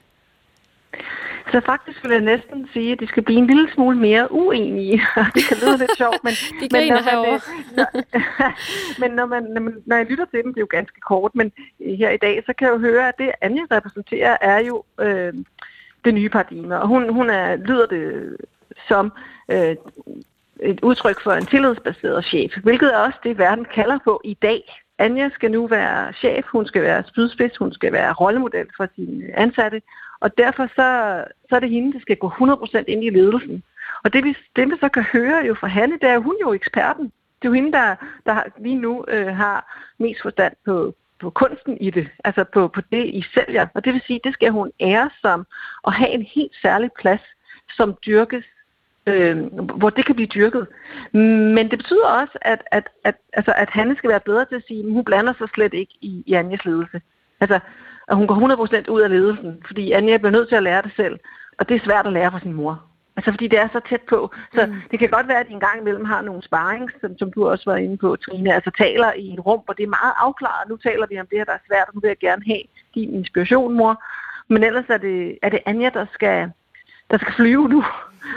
Så 1.52 1.60
faktisk 1.66 2.04
vil 2.04 2.12
jeg 2.12 2.20
næsten 2.20 2.68
sige, 2.72 2.92
at 2.92 3.00
de 3.00 3.06
skal 3.06 3.22
blive 3.22 3.38
en 3.38 3.46
lille 3.46 3.72
smule 3.74 3.98
mere 3.98 4.32
uenige. 4.32 5.02
det 5.34 5.42
kan 5.48 5.56
lyde 5.62 5.78
lidt 5.78 5.96
sjovt, 5.96 6.24
men, 6.24 6.32
De 6.60 6.68
men, 6.72 6.88
når, 6.88 7.02
man, 7.02 7.34
øh, 7.34 8.02
men 9.00 9.10
når, 9.10 9.26
man, 9.26 9.42
når, 9.42 9.60
man, 9.60 9.82
når 9.86 9.96
jeg 9.96 10.06
lytter 10.06 10.24
til 10.24 10.42
dem, 10.44 10.54
det 10.54 10.60
er 10.60 10.62
jo 10.62 10.68
ganske 10.70 11.00
kort, 11.00 11.34
men 11.34 11.52
her 11.80 12.10
i 12.10 12.16
dag, 12.16 12.42
så 12.46 12.52
kan 12.58 12.66
jeg 12.66 12.74
jo 12.74 12.78
høre, 12.78 13.08
at 13.08 13.14
det 13.18 13.30
Anja 13.40 13.62
repræsenterer, 13.70 14.36
er 14.40 14.58
jo 14.58 14.84
øh, 15.00 15.34
det 16.04 16.14
nye 16.14 16.28
paradigme. 16.28 16.80
Og 16.80 16.88
hun, 16.88 17.12
hun 17.12 17.30
er, 17.30 17.56
lyder 17.56 17.86
det 17.86 18.36
som 18.88 19.06
øh, 19.06 19.35
Øh, 19.48 19.76
et 20.60 20.80
udtryk 20.80 21.22
for 21.22 21.32
en 21.32 21.46
tillidsbaseret 21.46 22.24
chef, 22.24 22.52
hvilket 22.62 22.94
er 22.94 22.98
også 22.98 23.18
det, 23.22 23.38
verden 23.38 23.64
kalder 23.74 23.98
på 24.04 24.20
i 24.24 24.34
dag. 24.34 24.82
Anja 24.98 25.30
skal 25.34 25.50
nu 25.50 25.66
være 25.66 26.12
chef, 26.12 26.44
hun 26.46 26.66
skal 26.66 26.82
være 26.82 27.04
spydspids, 27.06 27.56
hun 27.56 27.72
skal 27.72 27.92
være 27.92 28.12
rollemodel 28.12 28.66
for 28.76 28.88
sine 28.94 29.38
ansatte, 29.38 29.82
og 30.20 30.38
derfor 30.38 30.66
så, 30.66 31.24
så 31.48 31.56
er 31.56 31.60
det 31.60 31.70
hende, 31.70 31.92
der 31.92 32.00
skal 32.00 32.16
gå 32.16 32.28
100% 32.28 32.84
ind 32.88 33.04
i 33.04 33.10
ledelsen. 33.10 33.62
Og 34.04 34.12
det 34.12 34.24
vi, 34.24 34.36
det, 34.56 34.68
vi 34.68 34.74
så 34.80 34.88
kan 34.88 35.02
høre 35.02 35.44
jo 35.46 35.54
fra 35.54 35.66
Hanne, 35.66 35.98
det 36.00 36.08
er 36.08 36.14
at 36.14 36.22
hun 36.22 36.34
er 36.34 36.48
jo 36.48 36.52
eksperten. 36.52 37.04
Det 37.04 37.44
er 37.44 37.48
jo 37.48 37.52
hende, 37.52 37.72
der, 37.72 37.96
der 38.26 38.42
lige 38.58 38.74
nu 38.74 39.04
øh, 39.08 39.36
har 39.36 39.82
mest 39.98 40.22
forstand 40.22 40.52
på, 40.64 40.94
på 41.20 41.30
kunsten 41.30 41.76
i 41.80 41.90
det, 41.90 42.08
altså 42.24 42.44
på, 42.44 42.68
på 42.68 42.80
det, 42.92 43.06
I 43.06 43.24
sælger. 43.34 43.66
Og 43.74 43.84
det 43.84 43.92
vil 43.92 44.02
sige, 44.06 44.20
det 44.24 44.32
skal 44.34 44.50
hun 44.50 44.72
ære 44.80 45.10
som 45.22 45.46
at 45.86 45.92
have 45.92 46.10
en 46.10 46.22
helt 46.22 46.52
særlig 46.62 46.90
plads, 46.98 47.22
som 47.76 47.96
dyrkes, 48.06 48.44
øh, 49.06 49.36
hvor 49.80 49.90
det 49.90 50.06
kan 50.06 50.14
blive 50.14 50.28
dyrket. 50.34 50.66
Men 51.12 51.70
det 51.70 51.78
betyder 51.78 52.06
også, 52.06 52.38
at, 52.42 52.62
at, 52.70 52.88
at, 53.04 53.14
altså, 53.32 53.52
at 53.56 53.70
Hanne 53.70 53.96
skal 53.96 54.10
være 54.10 54.20
bedre 54.20 54.44
til 54.44 54.54
at 54.54 54.66
sige, 54.68 54.80
at 54.86 54.92
hun 54.92 55.04
blander 55.04 55.32
sig 55.38 55.48
slet 55.54 55.74
ikke 55.74 55.94
i, 56.00 56.22
i 56.26 56.32
Anjas 56.32 56.64
ledelse. 56.64 57.00
Altså, 57.40 57.60
at 58.08 58.16
hun 58.16 58.26
går 58.26 58.34
100% 58.84 58.90
ud 58.90 59.00
af 59.00 59.10
ledelsen, 59.10 59.62
fordi 59.66 59.92
Anja 59.92 60.16
bliver 60.16 60.30
nødt 60.30 60.48
til 60.48 60.56
at 60.56 60.62
lære 60.62 60.82
det 60.82 60.92
selv. 60.96 61.18
Og 61.58 61.68
det 61.68 61.74
er 61.76 61.84
svært 61.84 62.06
at 62.06 62.12
lære 62.12 62.30
fra 62.30 62.40
sin 62.40 62.52
mor. 62.52 62.82
Altså 63.16 63.30
fordi 63.30 63.48
det 63.48 63.58
er 63.58 63.68
så 63.72 63.80
tæt 63.88 64.00
på. 64.08 64.34
Så 64.54 64.66
mm. 64.66 64.74
det 64.90 64.98
kan 64.98 65.08
godt 65.08 65.28
være, 65.28 65.40
at 65.40 65.48
de 65.48 65.52
en 65.52 65.60
gang 65.60 65.80
imellem 65.80 66.04
har 66.04 66.22
nogle 66.22 66.42
sparring, 66.42 66.90
som, 67.00 67.18
som 67.18 67.32
du 67.32 67.48
også 67.48 67.70
var 67.70 67.76
inde 67.76 67.96
på, 67.96 68.16
Trine. 68.16 68.54
Altså 68.54 68.70
taler 68.78 69.12
i 69.12 69.32
et 69.34 69.46
rum, 69.46 69.60
hvor 69.64 69.74
det 69.74 69.82
er 69.82 69.96
meget 70.00 70.14
afklaret. 70.18 70.68
Nu 70.68 70.76
taler 70.76 71.06
vi 71.06 71.20
om 71.20 71.26
det 71.26 71.38
her, 71.38 71.44
der 71.44 71.52
er 71.52 71.66
svært, 71.68 71.88
og 71.88 71.94
nu 71.94 72.00
vil 72.00 72.08
jeg 72.08 72.18
gerne 72.18 72.42
have 72.46 72.62
din 72.94 73.14
inspiration, 73.14 73.74
mor. 73.74 74.02
Men 74.48 74.64
ellers 74.64 74.84
er 74.88 74.98
det, 74.98 75.38
er 75.42 75.48
det 75.48 75.60
Anja, 75.66 75.90
der 75.94 76.06
skal, 76.12 76.50
der 77.10 77.18
skal 77.18 77.34
flyve 77.34 77.68
nu. 77.68 77.84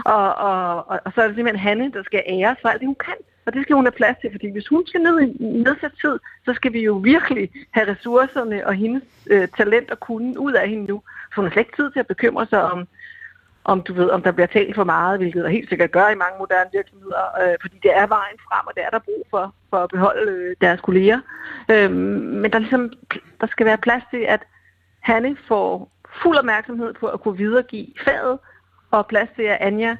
Og, 0.05 0.35
og, 0.35 0.89
og, 0.89 0.99
og 1.05 1.11
så 1.15 1.21
er 1.21 1.27
det 1.27 1.35
simpelthen 1.35 1.67
Hanne, 1.67 1.91
der 1.91 2.03
skal 2.03 2.23
æres 2.27 2.57
for 2.61 2.69
alt 2.69 2.79
det, 2.79 2.87
hun 2.87 3.03
kan. 3.05 3.19
Og 3.45 3.53
det 3.53 3.63
skal 3.63 3.75
hun 3.75 3.85
have 3.85 3.91
plads 3.91 4.17
til, 4.21 4.31
fordi 4.31 4.51
hvis 4.51 4.67
hun 4.67 4.87
skal 4.87 5.01
ned 5.01 5.21
i 5.21 5.43
nedsat 5.43 5.91
tid, 6.01 6.19
så 6.45 6.53
skal 6.53 6.73
vi 6.73 6.81
jo 6.83 6.93
virkelig 6.93 7.49
have 7.71 7.91
ressourcerne 7.91 8.67
og 8.67 8.73
hendes 8.73 9.03
øh, 9.29 9.47
talent 9.57 9.91
og 9.91 9.99
kunden 9.99 10.37
ud 10.37 10.53
af 10.53 10.69
hende 10.69 10.85
nu. 10.85 11.01
Så 11.29 11.35
hun 11.35 11.45
har 11.45 11.51
slet 11.51 11.61
ikke 11.61 11.75
tid 11.75 11.91
til 11.91 11.99
at 11.99 12.07
bekymre 12.07 12.45
sig 12.45 12.63
om, 12.63 12.87
om 13.63 13.81
du 13.81 13.93
ved, 13.93 14.09
om 14.09 14.21
der 14.21 14.31
bliver 14.31 14.47
talt 14.47 14.75
for 14.75 14.83
meget, 14.83 15.19
hvilket 15.19 15.43
der 15.43 15.49
helt 15.49 15.69
sikkert 15.69 15.91
gør 15.91 16.07
i 16.09 16.21
mange 16.23 16.37
moderne 16.39 16.69
virksomheder, 16.73 17.23
øh, 17.41 17.55
fordi 17.61 17.79
det 17.83 17.91
er 17.97 18.07
vejen 18.07 18.37
frem, 18.47 18.67
og 18.67 18.73
det 18.75 18.83
er 18.85 18.89
der 18.89 18.99
brug 18.99 19.27
for, 19.29 19.53
for 19.69 19.77
at 19.77 19.89
beholde 19.89 20.31
øh, 20.31 20.55
deres 20.61 20.81
kolleger. 20.81 21.19
Øh, 21.71 21.91
men 22.41 22.51
der, 22.51 22.59
ligesom, 22.59 22.91
der 23.41 23.47
skal 23.47 23.65
være 23.65 23.77
plads 23.77 24.03
til, 24.11 24.25
at 24.27 24.41
Hanne 24.99 25.37
får 25.47 25.91
fuld 26.21 26.37
opmærksomhed 26.37 26.93
på 26.93 27.07
at 27.07 27.21
kunne 27.21 27.37
videregive 27.37 27.87
faget, 28.05 28.39
og 28.91 29.07
plads 29.07 29.29
til, 29.35 29.43
at 29.43 29.57
Anja 29.59 29.95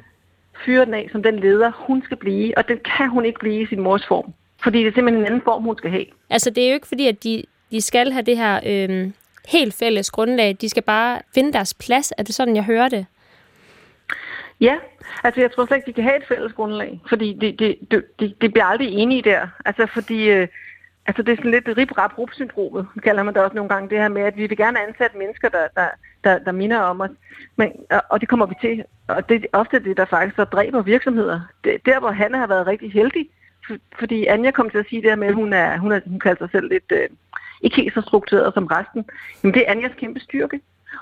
fyrer 0.66 0.86
den 0.86 0.94
af 0.94 1.10
som 1.12 1.24
den 1.24 1.40
leder, 1.40 1.72
hun 1.76 2.02
skal 2.04 2.18
blive, 2.18 2.58
og 2.58 2.68
den 2.68 2.80
kan 2.98 3.10
hun 3.10 3.26
ikke 3.26 3.40
blive 3.40 3.62
i 3.62 3.66
sin 3.66 3.80
mors 3.80 4.08
form. 4.08 4.34
Fordi 4.64 4.80
det 4.80 4.88
er 4.88 4.94
simpelthen 4.94 5.22
en 5.22 5.26
anden 5.26 5.42
form, 5.42 5.64
hun 5.64 5.78
skal 5.78 5.92
have. 5.92 6.06
Altså, 6.30 6.50
det 6.50 6.64
er 6.64 6.68
jo 6.70 6.74
ikke 6.74 6.88
fordi, 6.88 7.08
at 7.08 7.24
de, 7.24 7.44
de 7.72 7.82
skal 7.82 8.12
have 8.12 8.22
det 8.22 8.38
her 8.38 8.60
øh, 8.66 9.12
helt 9.48 9.74
fælles 9.74 10.12
grundlag. 10.12 10.58
De 10.62 10.70
skal 10.70 10.84
bare 10.84 11.22
finde 11.34 11.54
deres 11.54 11.74
plads. 11.74 12.14
Er 12.18 12.24
det 12.24 12.36
sådan, 12.36 12.56
jeg 12.56 12.64
hører 12.64 12.90
det? 12.90 13.06
Ja, 14.62 14.76
altså 15.24 15.42
jeg 15.42 15.52
tror 15.52 15.66
slet 15.66 15.78
ikke, 15.78 15.88
de 15.88 15.94
kan 15.94 16.04
have 16.04 16.18
et 16.18 16.28
fælles 16.28 16.54
grundlag, 16.54 17.02
fordi 17.10 17.34
det, 17.42 17.60
det, 17.60 17.76
det, 17.92 18.06
det, 18.20 18.42
det 18.42 18.54
bliver 18.54 18.66
aldrig 18.66 18.94
enige 18.94 19.22
der. 19.22 19.48
Altså 19.66 19.88
fordi, 19.94 20.30
øh, 20.30 20.48
altså 21.08 21.22
det 21.22 21.32
er 21.32 21.36
sådan 21.36 21.52
lidt 21.52 21.78
rip 21.78 21.98
rap 21.98 22.18
rup 22.18 22.34
syndromet 22.34 22.88
kalder 23.04 23.24
man 23.24 23.34
det 23.34 23.44
også 23.44 23.56
nogle 23.56 23.70
gange, 23.70 23.90
det 23.90 23.98
her 23.98 24.08
med, 24.08 24.22
at 24.22 24.38
vi 24.38 24.48
vil 24.48 24.58
gerne 24.58 24.88
ansætte 24.88 25.18
mennesker, 25.18 25.50
der, 25.50 25.68
der, 25.76 25.88
der, 26.24 26.40
der 26.40 26.52
minder 26.52 26.78
om 26.78 27.02
os, 27.02 27.10
Men, 27.56 27.72
og, 27.90 28.02
og 28.10 28.22
det 28.22 28.30
kommer 28.30 28.46
vi 28.46 28.56
til, 28.62 28.84
og 29.08 29.30
det 29.30 29.44
er 29.44 29.58
ofte 29.58 29.80
det, 29.80 29.98
der 29.98 30.06
faktisk 30.06 30.36
så 30.36 30.44
dræber 30.44 30.82
virksomheder. 30.82 31.42
Det, 31.64 31.86
der, 31.86 32.00
hvor 32.00 32.12
Hanna 32.12 32.38
har 32.38 32.48
været 32.48 32.68
rigtig 32.68 32.92
heldig, 32.92 33.30
for, 33.68 33.76
fordi 34.00 34.26
Anja 34.26 34.52
kom 34.52 34.70
til 34.70 34.78
at 34.78 34.86
sige 34.90 35.02
det 35.02 35.10
her 35.10 35.16
med, 35.16 35.28
at 35.28 35.34
hun, 35.34 35.54
er, 35.54 35.78
hun, 35.78 35.92
er, 35.92 36.00
hun 36.06 36.20
kalder 36.20 36.38
sig 36.38 36.52
selv 36.52 36.70
lidt, 36.70 36.92
øh, 36.92 37.10
ikke 37.62 37.76
helt 37.76 37.94
så 37.94 38.02
struktureret 38.02 38.54
som 38.54 38.66
resten, 38.66 39.06
men 39.42 39.54
det 39.54 39.62
er 39.62 39.72
Anjas 39.72 39.92
kæmpe 39.98 40.20
styrke. 40.20 40.60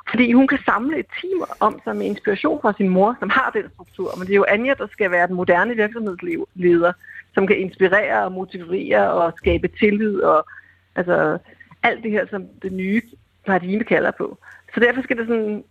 Fordi 0.09 0.31
hun 0.31 0.47
kan 0.47 0.59
samle 0.65 0.99
et 0.99 1.05
team 1.21 1.43
om 1.59 1.81
sig 1.83 1.95
med 1.95 2.05
inspiration 2.05 2.61
fra 2.61 2.73
sin 2.77 2.89
mor, 2.89 3.15
som 3.19 3.29
har 3.29 3.51
den 3.53 3.63
struktur. 3.73 4.13
Men 4.17 4.27
det 4.27 4.33
er 4.33 4.37
jo 4.37 4.45
Anja, 4.47 4.73
der 4.73 4.87
skal 4.91 5.11
være 5.11 5.27
den 5.27 5.35
moderne 5.35 5.75
virksomhedsleder, 5.75 6.93
som 7.33 7.47
kan 7.47 7.57
inspirere 7.57 8.23
og 8.23 8.31
motivere 8.31 9.11
og 9.11 9.33
skabe 9.37 9.67
tillid 9.67 10.21
og 10.21 10.47
altså, 10.95 11.37
alt 11.83 12.03
det 12.03 12.11
her, 12.11 12.25
som 12.29 12.47
det 12.61 12.71
nye 12.71 13.01
paradigme 13.45 13.83
kalder 13.83 14.11
på. 14.11 14.37
Så 14.77 14.83
derfor 14.83 15.01
skal 15.01 15.17
det 15.17 15.27
sådan 15.27 15.63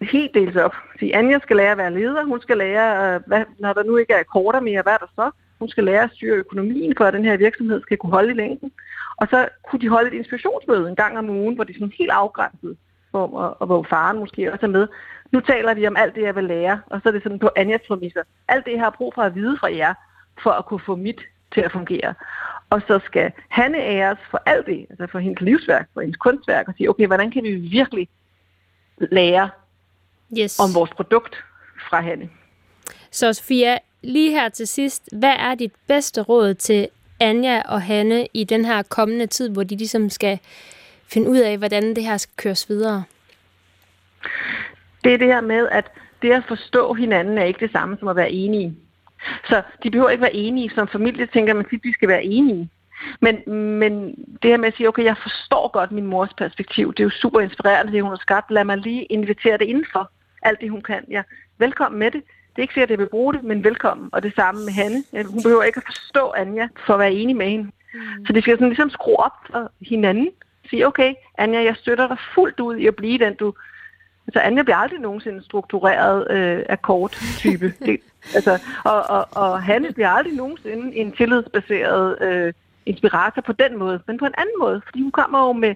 helt 0.00 0.34
deles 0.34 0.56
op. 0.56 0.74
Fordi 0.90 1.10
Anja 1.10 1.38
skal 1.38 1.56
lære 1.56 1.70
at 1.70 1.78
være 1.78 1.94
leder, 1.94 2.24
hun 2.24 2.40
skal 2.40 2.58
lære, 2.58 3.14
øh, 3.14 3.20
hvad, 3.26 3.44
når 3.58 3.72
der 3.72 3.82
nu 3.82 3.96
ikke 3.96 4.12
er 4.12 4.22
korter 4.22 4.60
mere, 4.60 4.82
hvad 4.82 4.92
er 4.92 4.96
der 4.96 5.06
så? 5.14 5.30
Hun 5.58 5.68
skal 5.68 5.84
lære 5.84 6.02
at 6.02 6.10
styre 6.14 6.36
økonomien, 6.36 6.94
for 6.96 7.04
at 7.04 7.14
den 7.14 7.24
her 7.24 7.36
virksomhed 7.36 7.82
skal 7.82 7.96
kunne 7.96 8.12
holde 8.12 8.30
i 8.30 8.34
længden. 8.34 8.72
Og 9.16 9.28
så 9.30 9.48
kunne 9.68 9.80
de 9.80 9.88
holde 9.88 10.08
et 10.08 10.14
inspirationsmøde 10.14 10.88
en 10.88 10.96
gang 10.96 11.18
om 11.18 11.30
ugen, 11.30 11.54
hvor 11.54 11.64
de 11.64 11.72
er 11.72 11.74
sådan 11.74 11.92
helt 11.98 12.10
afgrænset 12.10 12.76
hvor, 13.10 13.26
og, 13.36 13.56
og 13.60 13.66
hvor 13.66 13.82
faren 13.90 14.18
måske 14.18 14.52
også 14.52 14.66
er 14.66 14.70
med. 14.70 14.88
Nu 15.32 15.40
taler 15.40 15.74
vi 15.74 15.86
om 15.86 15.96
alt 15.96 16.14
det, 16.14 16.22
jeg 16.22 16.36
vil 16.36 16.44
lære, 16.44 16.80
og 16.86 17.00
så 17.02 17.08
er 17.08 17.12
det 17.12 17.22
sådan 17.22 17.38
på 17.38 17.50
Anjas 17.56 17.80
præmisser. 17.88 18.22
Alt 18.48 18.64
det, 18.66 18.72
jeg 18.72 18.80
har 18.80 18.90
brug 18.90 19.12
for 19.14 19.22
at 19.22 19.34
vide 19.34 19.56
fra 19.60 19.76
jer, 19.76 19.94
for 20.42 20.50
at 20.50 20.66
kunne 20.66 20.80
få 20.86 20.96
mit 20.96 21.20
til 21.54 21.60
at 21.60 21.72
fungere. 21.72 22.14
Og 22.70 22.82
så 22.86 23.00
skal 23.04 23.32
Hanne 23.48 23.78
æres 23.78 24.18
for 24.30 24.42
alt 24.46 24.66
det, 24.66 24.86
altså 24.90 25.06
for 25.12 25.18
hendes 25.18 25.40
livsværk, 25.40 25.88
for 25.94 26.00
hendes 26.00 26.16
kunstværk, 26.16 26.68
og 26.68 26.74
sige, 26.76 26.90
okay, 26.90 27.06
hvordan 27.06 27.30
kan 27.30 27.44
vi 27.44 27.54
virkelig 27.54 28.08
lære 29.10 29.50
Yes. 30.38 30.58
om 30.58 30.74
vores 30.74 30.90
produkt 30.90 31.36
fra 31.90 32.00
Hanne? 32.00 32.30
Så 33.10 33.32
Sofia, 33.32 33.78
lige 34.02 34.30
her 34.30 34.48
til 34.48 34.68
sidst, 34.68 35.08
hvad 35.12 35.34
er 35.38 35.54
dit 35.54 35.72
bedste 35.86 36.22
råd 36.22 36.54
til 36.54 36.88
Anja 37.20 37.62
og 37.68 37.82
Hanne 37.82 38.26
i 38.34 38.44
den 38.44 38.64
her 38.64 38.82
kommende 38.82 39.26
tid, 39.26 39.48
hvor 39.50 39.62
de 39.62 39.76
ligesom 39.76 40.10
skal 40.10 40.38
finde 41.12 41.30
ud 41.30 41.38
af, 41.38 41.58
hvordan 41.58 41.96
det 41.96 42.04
her 42.04 42.16
skal 42.16 42.32
køres 42.36 42.68
videre? 42.68 43.04
Det 45.04 45.14
er 45.14 45.18
det 45.18 45.26
her 45.26 45.40
med, 45.40 45.68
at 45.68 45.84
det 46.22 46.32
at 46.32 46.42
forstå 46.48 46.94
hinanden 46.94 47.38
er 47.38 47.44
ikke 47.44 47.60
det 47.60 47.72
samme 47.72 47.96
som 47.98 48.08
at 48.08 48.16
være 48.16 48.30
enige. 48.30 48.76
Så 49.48 49.62
de 49.82 49.90
behøver 49.90 50.10
ikke 50.10 50.22
være 50.22 50.34
enige. 50.34 50.70
Som 50.74 50.88
familie 50.88 51.26
tænker 51.26 51.54
man 51.54 51.64
tit, 51.64 51.74
at 51.78 51.84
vi 51.84 51.92
skal 51.92 52.08
være 52.08 52.24
enige. 52.24 52.70
Men, 53.20 53.52
men 53.78 54.14
det 54.42 54.50
her 54.50 54.56
med 54.56 54.68
at 54.68 54.76
sige, 54.76 54.88
okay, 54.88 55.04
jeg 55.04 55.16
forstår 55.22 55.70
godt 55.72 55.92
min 55.92 56.06
mors 56.06 56.34
perspektiv, 56.38 56.92
det 56.92 57.00
er 57.00 57.04
jo 57.04 57.10
super 57.10 57.40
inspirerende, 57.40 57.92
det 57.92 58.02
hun 58.02 58.10
har 58.10 58.18
skabt. 58.18 58.50
Lad 58.50 58.64
mig 58.64 58.78
lige 58.78 59.04
invitere 59.04 59.58
det 59.58 59.64
indenfor. 59.64 60.10
Alt 60.42 60.60
det, 60.60 60.70
hun 60.70 60.82
kan. 60.82 61.04
Ja, 61.10 61.22
velkommen 61.58 61.98
med 61.98 62.10
det. 62.10 62.22
Det 62.22 62.58
er 62.58 62.62
ikke 62.62 62.74
sikkert, 62.74 62.90
at 62.90 62.90
jeg 62.90 62.98
vil 62.98 63.08
bruge 63.08 63.34
det, 63.34 63.42
men 63.42 63.64
velkommen. 63.64 64.08
Og 64.12 64.22
det 64.22 64.34
samme 64.34 64.64
med 64.64 64.72
Hanne. 64.72 65.02
Hun 65.26 65.42
behøver 65.42 65.62
ikke 65.62 65.76
at 65.76 65.84
forstå 65.86 66.32
Anja 66.36 66.68
for 66.86 66.94
at 66.94 67.00
være 67.00 67.12
enig 67.12 67.36
med 67.36 67.48
hende. 67.50 67.70
Mm. 67.94 68.26
Så 68.26 68.32
det 68.32 68.42
skal 68.42 68.54
sådan 68.54 68.68
ligesom 68.68 68.90
skrue 68.90 69.16
op 69.16 69.32
for 69.50 69.72
hinanden. 69.80 70.28
Sige, 70.70 70.86
okay, 70.86 71.14
Anja, 71.38 71.62
jeg 71.62 71.76
støtter 71.76 72.08
dig 72.08 72.16
fuldt 72.34 72.60
ud 72.60 72.76
i 72.76 72.86
at 72.86 72.96
blive 72.96 73.18
den, 73.18 73.34
du... 73.34 73.54
Altså, 74.26 74.40
Anja 74.40 74.62
bliver 74.62 74.76
aldrig 74.76 75.00
nogensinde 75.00 75.44
struktureret 75.44 76.30
øh, 76.30 76.64
akkord-type. 76.68 77.74
det, 77.86 78.00
altså, 78.34 78.58
og, 78.84 79.02
og, 79.10 79.28
og 79.30 79.62
Hanne 79.62 79.92
bliver 79.92 80.08
aldrig 80.08 80.34
nogensinde 80.34 80.96
en 80.96 81.12
tillidsbaseret 81.12 82.22
øh, 82.22 82.52
inspirator 82.86 83.42
på 83.42 83.52
den 83.52 83.78
måde, 83.78 84.00
men 84.06 84.18
på 84.18 84.26
en 84.26 84.34
anden 84.38 84.54
måde, 84.60 84.82
fordi 84.86 85.02
hun 85.02 85.10
kommer 85.10 85.46
jo 85.46 85.52
med 85.52 85.74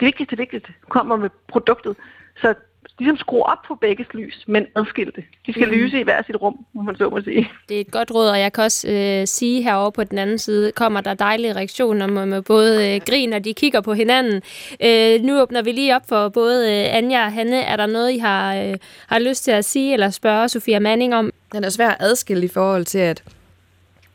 det 0.00 0.06
vigtigste 0.06 0.36
vigtigt. 0.36 0.66
Hun 0.66 0.90
kommer 0.90 1.16
med 1.16 1.30
produktet. 1.48 1.96
Så 2.40 2.54
ligesom 2.98 3.16
skrue 3.16 3.42
op 3.42 3.58
på 3.68 3.74
begge 3.74 4.06
lys, 4.14 4.44
men 4.46 4.66
adskilte. 4.76 5.24
De 5.46 5.52
skal 5.52 5.66
mm. 5.66 5.72
lyse 5.72 6.00
i 6.00 6.02
hver 6.02 6.22
sit 6.22 6.36
rum, 6.36 6.66
må 6.72 6.82
man 6.82 6.96
så 6.96 7.08
må 7.08 7.20
sige. 7.20 7.50
Det 7.68 7.76
er 7.76 7.80
et 7.80 7.90
godt 7.90 8.10
råd, 8.10 8.28
og 8.28 8.40
jeg 8.40 8.52
kan 8.52 8.64
også 8.64 8.88
øh, 8.88 9.26
sige 9.26 9.62
herovre 9.62 9.92
på 9.92 10.04
den 10.04 10.18
anden 10.18 10.38
side, 10.38 10.72
kommer 10.72 11.00
der 11.00 11.14
dejlige 11.14 11.52
reaktioner 11.52 12.06
med, 12.06 12.26
med 12.26 12.42
både 12.42 12.94
øh, 12.94 13.00
grin, 13.06 13.32
og 13.32 13.44
de 13.44 13.54
kigger 13.54 13.80
på 13.80 13.94
hinanden. 13.94 14.42
Øh, 14.84 15.22
nu 15.22 15.40
åbner 15.40 15.62
vi 15.62 15.72
lige 15.72 15.96
op 15.96 16.08
for 16.08 16.28
både 16.28 16.72
øh, 16.72 16.96
Anja 16.96 17.24
og 17.24 17.32
Hanne. 17.32 17.60
Er 17.60 17.76
der 17.76 17.86
noget, 17.86 18.12
I 18.12 18.18
har, 18.18 18.56
øh, 18.56 18.76
har 19.06 19.18
lyst 19.18 19.44
til 19.44 19.50
at 19.50 19.64
sige 19.64 19.92
eller 19.92 20.10
spørge 20.10 20.48
Sofia 20.48 20.78
Manning 20.78 21.14
om? 21.14 21.32
Den 21.52 21.64
er 21.64 21.70
svær 21.70 21.88
at 21.88 21.96
adskille 22.00 22.44
i 22.44 22.48
forhold 22.48 22.84
til, 22.84 22.98
at, 22.98 23.22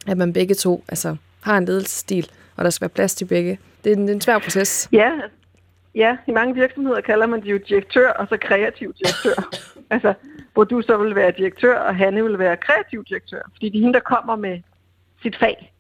at 0.07 0.17
man 0.17 0.33
begge 0.33 0.55
to 0.55 0.83
altså, 0.87 1.15
har 1.43 1.57
en 1.57 1.65
ledelsesstil, 1.65 2.31
og 2.55 2.63
der 2.63 2.69
skal 2.69 2.85
være 2.85 2.89
plads 2.89 3.15
til 3.15 3.25
begge. 3.25 3.59
Det 3.83 3.91
er 3.91 3.95
en, 3.95 4.01
det 4.01 4.09
er 4.09 4.13
en 4.13 4.21
svær 4.21 4.39
proces. 4.39 4.89
Ja, 4.91 5.11
ja, 5.95 6.17
i 6.27 6.31
mange 6.31 6.53
virksomheder 6.53 7.01
kalder 7.01 7.25
man 7.25 7.41
det 7.41 7.51
jo 7.51 7.59
direktør, 7.69 8.09
og 8.09 8.27
så 8.27 8.37
kreativ 8.37 8.93
direktør. 8.93 9.53
altså, 9.95 10.13
hvor 10.53 10.63
du 10.63 10.81
så 10.81 10.97
vil 10.97 11.15
være 11.15 11.33
direktør, 11.37 11.77
og 11.77 11.95
Hanne 11.95 12.23
vil 12.23 12.39
være 12.39 12.57
kreativ 12.57 13.03
direktør. 13.09 13.41
Fordi 13.53 13.69
det 13.69 13.77
er 13.77 13.81
hende, 13.81 13.93
der 13.93 13.99
kommer 13.99 14.35
med 14.35 14.59
sit 15.21 15.37
fag. 15.39 15.73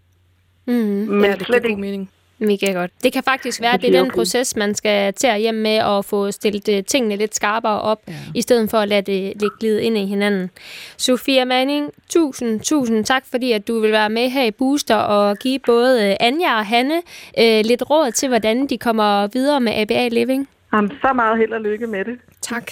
Mm. 0.65 0.73
Men 0.73 1.23
ja, 1.23 1.35
det 1.35 1.45
slet 1.45 1.65
ikke 1.65 1.81
mening. 1.81 2.11
Mega 2.43 2.71
godt. 2.71 2.91
Det 3.03 3.13
kan 3.13 3.23
faktisk 3.23 3.61
være, 3.61 3.73
at 3.73 3.81
det 3.81 3.95
er 3.95 4.03
den 4.03 4.11
proces, 4.11 4.55
man 4.55 4.75
skal 4.75 5.13
tage 5.13 5.37
hjem 5.37 5.55
med 5.55 5.81
og 5.81 6.05
få 6.05 6.31
stillet 6.31 6.69
øh, 6.69 6.83
tingene 6.83 7.15
lidt 7.15 7.35
skarpere 7.35 7.81
op, 7.81 8.01
ja. 8.07 8.13
i 8.35 8.41
stedet 8.41 8.69
for 8.69 8.77
at 8.77 8.87
lade 8.87 9.01
det 9.01 9.33
lidt 9.41 9.59
glide 9.59 9.83
ind 9.83 9.97
i 9.97 10.05
hinanden. 10.05 10.49
Sofia 10.97 11.45
Manning, 11.45 11.91
tusind, 12.09 12.59
tusind 12.59 13.05
tak, 13.05 13.23
fordi 13.31 13.51
at 13.51 13.67
du 13.67 13.79
vil 13.79 13.91
være 13.91 14.09
med 14.09 14.29
her 14.29 14.43
i 14.43 14.51
Booster 14.51 14.95
og 14.95 15.37
give 15.37 15.59
både 15.59 16.09
øh, 16.09 16.15
Anja 16.19 16.57
og 16.57 16.65
Hanne 16.65 17.01
øh, 17.39 17.61
lidt 17.65 17.89
råd 17.89 18.11
til, 18.11 18.29
hvordan 18.29 18.67
de 18.67 18.77
kommer 18.77 19.27
videre 19.27 19.59
med 19.59 19.73
ABA 19.75 20.07
Living. 20.07 20.49
Jamen, 20.73 20.91
så 21.01 21.13
meget 21.13 21.37
held 21.37 21.53
og 21.53 21.61
lykke 21.61 21.87
med 21.87 22.05
det. 22.05 22.19
Tak. 22.41 22.71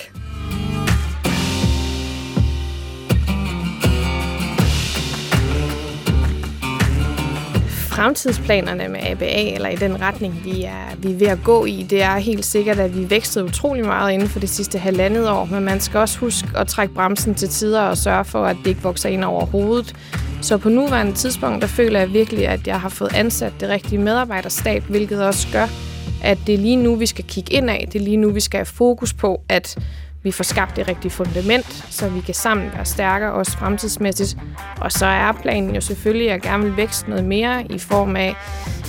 Fremtidsplanerne 7.91 8.87
med 8.87 8.99
ABA, 9.03 9.53
eller 9.53 9.69
i 9.69 9.75
den 9.75 10.01
retning, 10.01 10.41
vi 10.43 10.63
er, 10.63 10.95
vi 10.97 11.11
er 11.11 11.15
ved 11.17 11.27
at 11.27 11.43
gå 11.43 11.65
i, 11.65 11.85
det 11.89 12.03
er 12.03 12.17
helt 12.17 12.45
sikkert, 12.45 12.79
at 12.79 12.97
vi 12.97 13.09
vækstede 13.09 13.45
utrolig 13.45 13.85
meget 13.85 14.13
inden 14.13 14.29
for 14.29 14.39
det 14.39 14.49
sidste 14.49 14.79
halvandet 14.79 15.29
år, 15.29 15.45
men 15.45 15.63
man 15.63 15.79
skal 15.79 15.99
også 15.99 16.19
huske 16.19 16.47
at 16.55 16.67
trække 16.67 16.93
bremsen 16.93 17.35
til 17.35 17.49
tider 17.49 17.81
og 17.81 17.97
sørge 17.97 18.25
for, 18.25 18.45
at 18.45 18.57
det 18.63 18.67
ikke 18.67 18.81
vokser 18.81 19.09
ind 19.09 19.23
over 19.23 19.45
hovedet. 19.45 19.95
Så 20.41 20.57
på 20.57 20.69
nuværende 20.69 21.13
tidspunkt, 21.13 21.61
der 21.61 21.67
føler 21.67 21.99
jeg 21.99 22.13
virkelig, 22.13 22.47
at 22.47 22.67
jeg 22.67 22.81
har 22.81 22.89
fået 22.89 23.15
ansat 23.15 23.53
det 23.59 23.69
rigtige 23.69 23.99
medarbejderstab, 23.99 24.83
hvilket 24.83 25.23
også 25.23 25.47
gør, 25.51 25.67
at 26.23 26.37
det 26.47 26.55
er 26.55 26.59
lige 26.59 26.75
nu, 26.75 26.95
vi 26.95 27.05
skal 27.05 27.25
kigge 27.25 27.53
ind 27.53 27.69
af. 27.69 27.89
Det 27.93 28.01
er 28.01 28.03
lige 28.03 28.17
nu, 28.17 28.31
vi 28.31 28.39
skal 28.39 28.57
have 28.57 28.65
fokus 28.65 29.13
på, 29.13 29.41
at 29.49 29.77
vi 30.23 30.31
får 30.31 30.43
skabt 30.43 30.75
det 30.75 30.87
rigtige 30.87 31.11
fundament, 31.11 31.85
så 31.89 32.09
vi 32.09 32.21
kan 32.21 32.33
sammen 32.33 32.71
være 32.73 32.85
stærkere, 32.85 33.33
også 33.33 33.51
fremtidsmæssigt. 33.51 34.37
Og 34.77 34.91
så 34.91 35.05
er 35.05 35.31
planen 35.31 35.75
jo 35.75 35.81
selvfølgelig, 35.81 36.27
at 36.27 36.33
jeg 36.33 36.41
gerne 36.41 36.63
vil 36.63 36.77
vækste 36.77 37.09
noget 37.09 37.25
mere 37.25 37.65
i 37.69 37.79
form 37.79 38.15
af, 38.15 38.35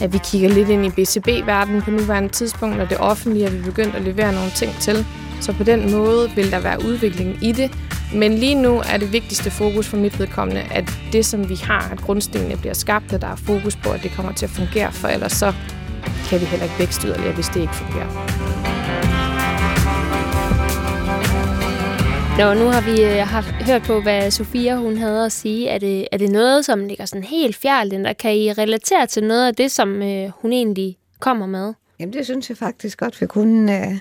at 0.02 0.12
vi 0.12 0.18
kigger 0.24 0.48
lidt 0.48 0.68
ind 0.68 0.86
i 0.86 0.90
BCB-verdenen 0.90 1.82
på 1.82 1.90
nuværende 1.90 2.28
tidspunkt, 2.28 2.80
og 2.80 2.90
det 2.90 2.98
offentlige 2.98 3.46
er 3.46 3.50
vi 3.50 3.62
begyndt 3.62 3.94
at 3.94 4.02
levere 4.02 4.32
nogle 4.32 4.50
ting 4.50 4.72
til. 4.80 5.06
Så 5.40 5.52
på 5.52 5.64
den 5.64 5.92
måde 5.92 6.30
vil 6.36 6.50
der 6.50 6.60
være 6.60 6.84
udvikling 6.84 7.44
i 7.44 7.52
det. 7.52 7.70
Men 8.14 8.34
lige 8.34 8.54
nu 8.54 8.82
er 8.92 8.96
det 8.96 9.12
vigtigste 9.12 9.50
fokus 9.50 9.88
for 9.88 9.96
mit 9.96 10.18
vedkommende, 10.18 10.62
at 10.70 10.84
det, 11.12 11.26
som 11.26 11.48
vi 11.48 11.54
har, 11.54 11.88
at 11.92 12.00
grundstenene 12.00 12.56
bliver 12.56 12.74
skabt, 12.74 13.12
at 13.12 13.20
der 13.20 13.28
er 13.28 13.36
fokus 13.36 13.76
på, 13.76 13.90
at 13.90 14.02
det 14.02 14.12
kommer 14.16 14.32
til 14.32 14.46
at 14.46 14.50
fungere, 14.50 14.92
for 14.92 15.08
ellers 15.08 15.32
så 15.32 15.52
kan 16.28 16.40
vi 16.40 16.44
heller 16.44 16.64
ikke 16.64 16.78
vækste 16.78 17.08
yderligere, 17.08 17.34
hvis 17.34 17.48
det 17.48 17.60
ikke 17.60 17.74
fungerer. 17.74 18.71
Nå, 22.38 22.54
nu 22.54 22.64
har 22.66 22.80
vi 22.80 23.04
øh, 23.04 23.26
haft, 23.26 23.48
hørt 23.48 23.82
på, 23.82 24.00
hvad 24.00 24.30
Sofia 24.30 24.76
hun 24.76 24.96
havde 24.96 25.24
at 25.24 25.32
sige. 25.32 25.68
Er 25.68 25.78
det, 25.78 26.08
er 26.12 26.16
det 26.16 26.30
noget, 26.30 26.64
som 26.64 26.84
ligger 26.84 27.04
sådan 27.04 27.24
helt 27.24 27.56
fjernt, 27.56 27.92
eller 27.92 28.12
kan 28.12 28.36
I 28.36 28.52
relatere 28.52 29.06
til 29.06 29.24
noget 29.24 29.46
af 29.46 29.54
det, 29.54 29.70
som 29.70 30.02
øh, 30.02 30.30
hun 30.42 30.52
egentlig 30.52 30.96
kommer 31.20 31.46
med? 31.46 31.74
Jamen, 32.00 32.12
det 32.12 32.24
synes 32.24 32.48
jeg 32.48 32.56
faktisk 32.56 32.98
godt, 32.98 33.20
vi 33.20 33.26
kunne. 33.26 33.78
Øh, 33.78 33.98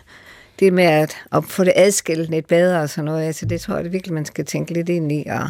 det 0.60 0.74
med 0.74 0.84
at, 0.84 1.18
at 1.32 1.46
få 1.46 1.64
det 1.64 1.74
adskilt 1.76 2.30
lidt 2.30 2.48
bedre 2.48 2.82
og 2.82 2.90
sådan 2.90 3.06
noget, 3.06 3.26
altså 3.26 3.46
det 3.46 3.62
tror 3.62 3.76
jeg 3.76 3.84
det 3.84 3.94
virkelig, 3.94 4.14
man 4.14 4.26
skal 4.26 4.46
tænke 4.46 4.74
lidt 4.74 4.90
ind 4.90 5.12
i, 5.12 5.26
og, 5.30 5.50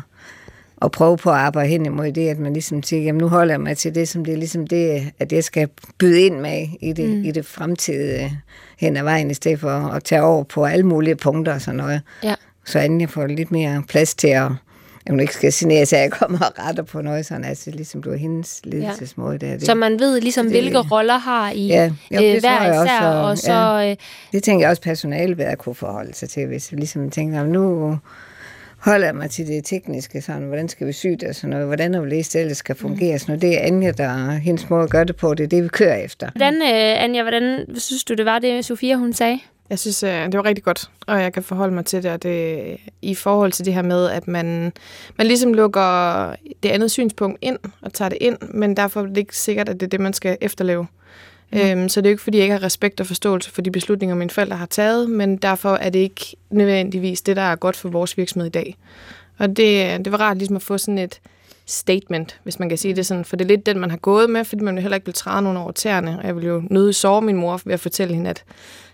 og 0.78 0.92
prøve 0.92 1.18
på 1.18 1.30
at 1.30 1.38
arbejde 1.38 1.70
hen 1.70 1.86
imod 1.86 2.12
det, 2.12 2.30
at 2.30 2.40
man 2.40 2.54
ligesom 2.54 2.84
siger, 2.84 3.04
jamen 3.04 3.22
nu 3.22 3.28
holder 3.28 3.54
jeg 3.54 3.62
mig 3.62 3.78
til 3.78 3.96
det, 3.96 4.08
som 4.10 4.26
det 4.26 4.34
er 4.34 4.38
ligesom 4.38 4.68
det, 4.68 5.12
at 5.20 5.32
jeg 5.32 5.44
skal 5.44 5.70
byde 5.98 6.22
ind 6.22 6.40
med 6.40 6.68
i 6.82 6.94
det, 6.94 7.10
mm. 7.10 7.24
i 7.24 7.32
det 7.32 7.46
fremtidige 7.46 8.42
hen 8.78 8.98
ad 8.98 9.04
vejen, 9.04 9.32
i 9.32 9.34
stedet 9.34 9.60
for 9.60 9.70
at 9.70 10.04
tage 10.04 10.22
over 10.22 10.44
på 10.44 10.66
alle 10.66 10.86
mulige 10.86 11.16
punkter 11.16 11.54
og 11.54 11.62
sådan 11.62 11.78
noget. 11.78 12.02
Ja 12.24 12.36
så 12.66 12.80
Anja 12.80 13.06
får 13.06 13.28
lidt 13.28 13.52
mere 13.52 13.84
plads 13.88 14.16
til 14.16 14.28
at 14.28 14.52
jeg 15.10 15.22
ikke 15.22 15.34
skal 15.34 15.54
sige, 15.54 15.82
at 15.82 15.94
jeg 15.94 16.12
kommer 16.12 16.40
og 16.40 16.60
retter 16.60 16.84
på 16.84 17.02
noget, 17.02 17.26
sådan 17.26 17.44
altså 17.44 17.72
ligesom 17.72 18.04
du 18.04 18.12
er 18.12 18.18
hendes 18.18 18.62
ledelsesmåde. 18.64 19.38
Der. 19.38 19.52
Det, 19.52 19.66
så 19.66 19.76
man 19.76 20.00
ved 20.00 20.22
ligesom, 20.22 20.46
det, 20.46 20.54
hvilke 20.54 20.78
roller 20.78 21.18
har 21.18 21.52
I 21.52 21.68
ja, 21.68 21.92
jo, 22.12 22.22
øh, 22.24 22.40
hver 22.40 22.68
især, 22.68 22.80
også, 22.80 22.94
og, 23.02 23.26
og 23.26 23.38
så... 23.38 23.54
Ja, 23.54 23.92
øh, 23.92 23.96
det 24.32 24.44
tænker 24.44 24.64
jeg 24.64 24.70
også 24.70 24.82
personale 24.82 25.38
ved 25.38 25.46
at 25.46 25.58
kunne 25.58 25.76
forholde 25.76 26.14
sig 26.14 26.30
til, 26.30 26.48
hvis 26.48 26.72
vi 26.72 26.78
ligesom 26.78 27.10
tænker, 27.10 27.44
nu 27.44 27.98
holder 28.78 29.06
jeg 29.06 29.16
mig 29.16 29.30
til 29.30 29.48
det 29.48 29.66
tekniske, 29.66 30.22
sådan, 30.22 30.44
hvordan 30.44 30.70
skal 30.70 30.88
vi 30.88 30.94
sy 30.94 31.08
det 31.08 31.24
og 31.24 31.36
sådan 31.36 31.50
noget, 31.50 31.66
hvordan 31.66 31.96
og 31.96 32.06
det 32.06 32.36
ellers 32.36 32.58
skal 32.58 32.76
fungere, 32.76 33.20
sådan 33.20 33.32
noget. 33.32 33.42
Det 33.42 33.62
er 33.62 33.68
Anja, 33.68 33.92
der 33.92 34.32
hendes 34.32 34.70
måde 34.70 34.84
at 34.84 34.90
gøre 34.90 35.06
det 35.06 35.16
på, 35.16 35.34
det 35.34 35.44
er 35.44 35.48
det, 35.48 35.64
vi 35.64 35.68
kører 35.68 35.96
efter. 35.96 36.30
Hvordan, 36.36 36.54
øh, 36.54 37.04
Anja, 37.04 37.22
hvordan 37.22 37.66
synes 37.78 38.04
du, 38.04 38.14
det 38.14 38.26
var 38.26 38.40
det, 38.40 38.66
Sofia, 38.66 38.96
hun 38.96 39.14
sagde? 39.14 39.40
Jeg 39.72 39.80
synes, 39.80 40.04
øh, 40.04 40.26
det 40.26 40.34
var 40.34 40.46
rigtig 40.46 40.64
godt, 40.64 40.90
og 41.08 41.22
jeg 41.22 41.34
kan 41.34 41.44
forholde 41.44 41.74
mig 41.74 41.86
til 41.86 42.04
det, 42.04 42.12
og 42.12 42.24
det 42.24 42.78
i 43.02 43.16
forhold 43.16 43.52
til 43.52 43.66
det 43.66 43.74
her 43.74 43.82
med, 43.82 44.10
at 44.10 44.28
man, 44.28 44.74
man 45.18 45.28
ligesom 45.28 45.54
lukker 45.54 46.36
det 46.64 46.70
andet 46.70 46.92
synspunkt 46.92 47.38
ind 47.42 47.60
og 47.82 47.94
tager 47.94 48.10
det 48.10 48.18
ind, 48.22 48.38
men 48.54 48.78
derfor 48.78 49.02
er 49.02 49.06
det 49.06 49.18
ikke 49.18 49.38
sikkert, 49.38 49.70
at 49.70 49.80
det 49.80 49.86
er 49.86 49.90
det, 49.90 50.00
man 50.00 50.14
skal 50.14 50.38
efterleve. 50.42 50.88
Mm. 51.52 51.60
Øhm, 51.60 51.90
så 51.90 52.02
det 52.02 52.08
er 52.08 52.10
jo 52.10 52.14
ikke, 52.14 52.24
fordi 52.24 52.38
jeg 52.38 52.44
ikke 52.44 52.54
har 52.54 52.64
respekt 52.64 53.00
og 53.00 53.08
forståelse 53.08 53.52
for 53.52 53.62
de 53.62 53.72
beslutninger, 53.72 54.16
mine 54.16 54.30
forældre 54.30 54.58
har 54.58 54.66
taget, 54.66 55.10
men 55.10 55.38
derfor 55.38 55.76
er 55.76 55.90
det 55.90 56.00
ikke 56.00 56.36
nødvendigvis 56.50 57.22
det, 57.22 57.36
der 57.36 57.42
er 57.42 57.56
godt 57.56 57.76
for 57.76 57.90
vores 57.90 58.18
virksomhed 58.18 58.48
i 58.48 58.52
dag. 58.52 58.78
Og 59.38 59.48
det, 59.58 60.06
det 60.06 60.12
var 60.12 60.22
rart 60.22 60.38
ligesom 60.38 60.56
at 60.56 60.62
få 60.62 60.78
sådan 60.78 60.98
et 60.98 61.20
statement, 61.66 62.40
hvis 62.44 62.60
man 62.60 62.70
kan 62.70 62.78
sige 62.78 62.96
det 62.96 63.06
sådan, 63.06 63.26
for 63.26 63.36
det 63.36 63.46
er 63.46 63.48
lidt 63.48 63.66
den, 63.66 63.80
man 63.80 63.90
har 63.90 63.98
gået 63.98 64.30
med, 64.30 64.46
fordi 64.46 64.64
man 64.64 64.76
jo 64.76 64.82
heller 64.82 64.96
ikke 64.96 65.06
vil 65.06 65.14
træde 65.14 65.42
nogen 65.42 65.58
over 65.58 65.72
tæerne, 65.72 66.20
og 66.20 66.26
jeg 66.26 66.36
vil 66.36 66.46
jo 66.46 66.64
nøde 66.70 66.94
sove 66.94 67.22
min 67.22 67.36
mor 67.36 67.62
ved 67.66 67.74
at 67.74 67.80
fortælle 67.80 68.16
hende, 68.16 68.30
at 68.30 68.44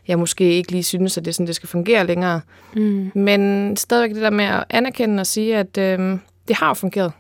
jeg 0.07 0.19
måske 0.19 0.43
ikke 0.43 0.71
lige 0.71 0.83
synes, 0.83 1.17
at 1.17 1.25
det 1.25 1.31
er 1.31 1.33
sådan, 1.33 1.47
det 1.47 1.55
skal 1.55 1.69
fungere 1.69 2.07
længere. 2.07 2.41
Mm. 2.75 3.11
Men 3.15 3.75
stadigvæk 3.77 4.15
det 4.15 4.23
der 4.23 4.29
med 4.29 4.45
at 4.45 4.63
anerkende 4.69 5.21
og 5.21 5.27
sige, 5.27 5.57
at 5.57 5.77
øh, 5.77 6.17
det 6.47 6.55
har 6.55 6.73
fungeret, 6.73 7.11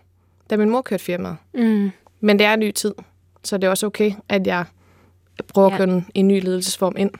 da 0.49 0.57
min 0.57 0.69
mor 0.69 0.81
kørte 0.81 1.03
firmaet. 1.03 1.35
Mm. 1.53 1.91
Men 2.19 2.39
det 2.39 2.45
er 2.47 2.53
en 2.53 2.59
ny 2.59 2.71
tid, 2.71 2.93
så 3.43 3.57
det 3.57 3.63
er 3.63 3.69
også 3.69 3.85
okay, 3.85 4.11
at 4.29 4.47
jeg 4.47 4.65
prøver 5.47 5.67
ja. 5.67 5.73
at 5.73 5.77
køre 5.77 6.03
en 6.13 6.27
ny 6.27 6.43
ledelsesform 6.43 6.95
ind. 6.97 7.11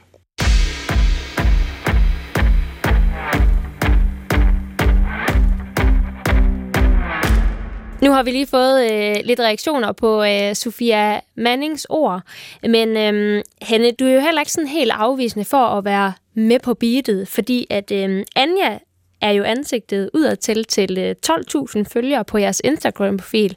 Nu 8.08 8.14
har 8.14 8.22
vi 8.22 8.30
lige 8.30 8.46
fået 8.46 8.92
øh, 8.92 9.16
lidt 9.24 9.40
reaktioner 9.40 9.92
på 9.92 10.24
øh, 10.24 10.54
Sofia 10.54 11.20
Mannings 11.36 11.86
ord, 11.90 12.22
men 12.62 12.96
øh, 12.96 13.44
Hanne, 13.62 13.92
du 13.92 14.04
er 14.04 14.12
jo 14.12 14.20
heller 14.20 14.40
ikke 14.40 14.52
sådan 14.52 14.68
helt 14.68 14.90
afvisende 14.94 15.44
for 15.44 15.66
at 15.66 15.84
være 15.84 16.12
med 16.34 16.58
på 16.58 16.74
beatet, 16.74 17.28
fordi 17.28 17.66
at 17.70 17.90
øh, 17.90 18.24
Anja 18.36 18.78
er 19.20 19.30
jo 19.30 19.42
ansigtet 19.42 20.10
udadtil 20.14 20.64
til 20.64 20.98
øh, 20.98 21.14
12.000 21.30 21.82
følgere 21.82 22.24
på 22.24 22.38
jeres 22.38 22.60
Instagram-profil. 22.64 23.56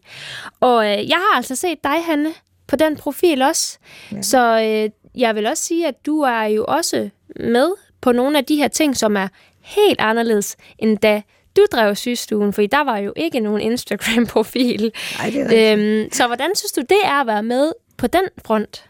Og 0.60 0.86
øh, 0.86 1.10
jeg 1.10 1.18
har 1.18 1.38
altså 1.38 1.56
set 1.56 1.84
dig, 1.84 2.06
Hanne, 2.06 2.30
på 2.68 2.76
den 2.76 2.96
profil 2.96 3.42
også. 3.42 3.80
Ja. 4.12 4.22
Så 4.22 4.62
øh, 4.62 4.90
jeg 5.22 5.36
vil 5.36 5.48
også 5.48 5.64
sige, 5.64 5.88
at 5.88 6.06
du 6.06 6.22
er 6.22 6.44
jo 6.44 6.66
også 6.68 7.10
med 7.36 7.72
på 8.02 8.12
nogle 8.12 8.38
af 8.38 8.46
de 8.46 8.56
her 8.56 8.68
ting, 8.68 8.98
som 8.98 9.18
er 9.18 9.28
helt 9.62 10.00
anderledes, 10.02 10.58
end 10.80 10.98
da 10.98 11.22
du 11.56 11.66
drev 11.72 11.96
sygestuen, 11.96 12.54
for 12.54 12.62
der 12.62 12.84
var 12.84 12.98
jo 12.98 13.14
ikke 13.16 13.40
nogen 13.40 13.62
Instagram-profil. 13.62 14.92
Nej, 15.18 15.30
det 15.30 15.72
er 15.72 15.74
øhm, 15.74 16.12
Så 16.12 16.28
hvordan 16.28 16.56
synes 16.56 16.72
du, 16.72 16.82
det 16.82 16.98
er 17.04 17.22
at 17.22 17.28
være 17.28 17.44
med 17.44 17.72
på 17.98 18.08
den 18.08 18.24
front? 18.46 18.86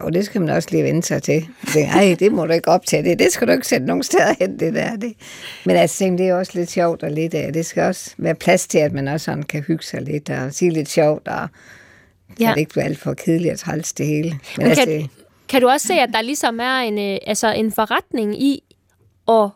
Jo, 0.00 0.08
det 0.08 0.24
skal 0.24 0.40
man 0.40 0.50
også 0.50 0.68
lige 0.70 0.84
vende 0.84 1.02
sig 1.02 1.22
til. 1.22 1.48
Nej, 1.74 2.16
det 2.18 2.32
må 2.32 2.46
du 2.46 2.52
ikke 2.52 2.68
optage 2.68 3.02
det. 3.02 3.18
Det 3.18 3.32
skal 3.32 3.46
du 3.46 3.52
ikke 3.52 3.66
sætte 3.66 3.86
nogen 3.86 4.02
steder 4.02 4.34
hen, 4.40 4.60
det 4.60 4.74
der. 4.74 4.96
Det. 4.96 5.12
Men 5.64 5.76
altså, 5.76 6.04
det 6.04 6.20
er 6.20 6.34
også 6.34 6.52
lidt 6.54 6.70
sjovt 6.70 7.02
og 7.02 7.10
lidt 7.10 7.34
af. 7.34 7.52
Det 7.52 7.66
skal 7.66 7.82
også 7.82 8.14
være 8.18 8.34
plads 8.34 8.66
til, 8.66 8.78
at 8.78 8.92
man 8.92 9.08
også 9.08 9.24
sådan 9.24 9.42
kan 9.42 9.62
hygge 9.62 9.84
sig 9.84 10.02
lidt 10.02 10.30
og 10.30 10.54
sige 10.54 10.70
lidt 10.70 10.88
sjovt, 10.88 11.28
og 11.28 11.48
ja. 12.40 12.50
det 12.50 12.58
ikke 12.58 12.70
bliver 12.70 12.84
alt 12.84 12.98
for 12.98 13.14
kedeligt 13.14 13.52
at 13.52 13.58
træls 13.58 13.92
det 13.92 14.06
hele. 14.06 14.30
Men, 14.30 14.40
Men 14.58 14.66
altså, 14.66 14.84
kan, 14.84 15.10
kan 15.48 15.60
du 15.60 15.68
også 15.68 15.86
se, 15.86 15.94
at 15.94 16.10
der 16.12 16.22
ligesom 16.22 16.60
er 16.60 16.78
en, 16.78 16.98
øh, 16.98 17.18
altså 17.26 17.52
en 17.52 17.72
forretning 17.72 18.42
i 18.42 18.62
at 19.28 19.50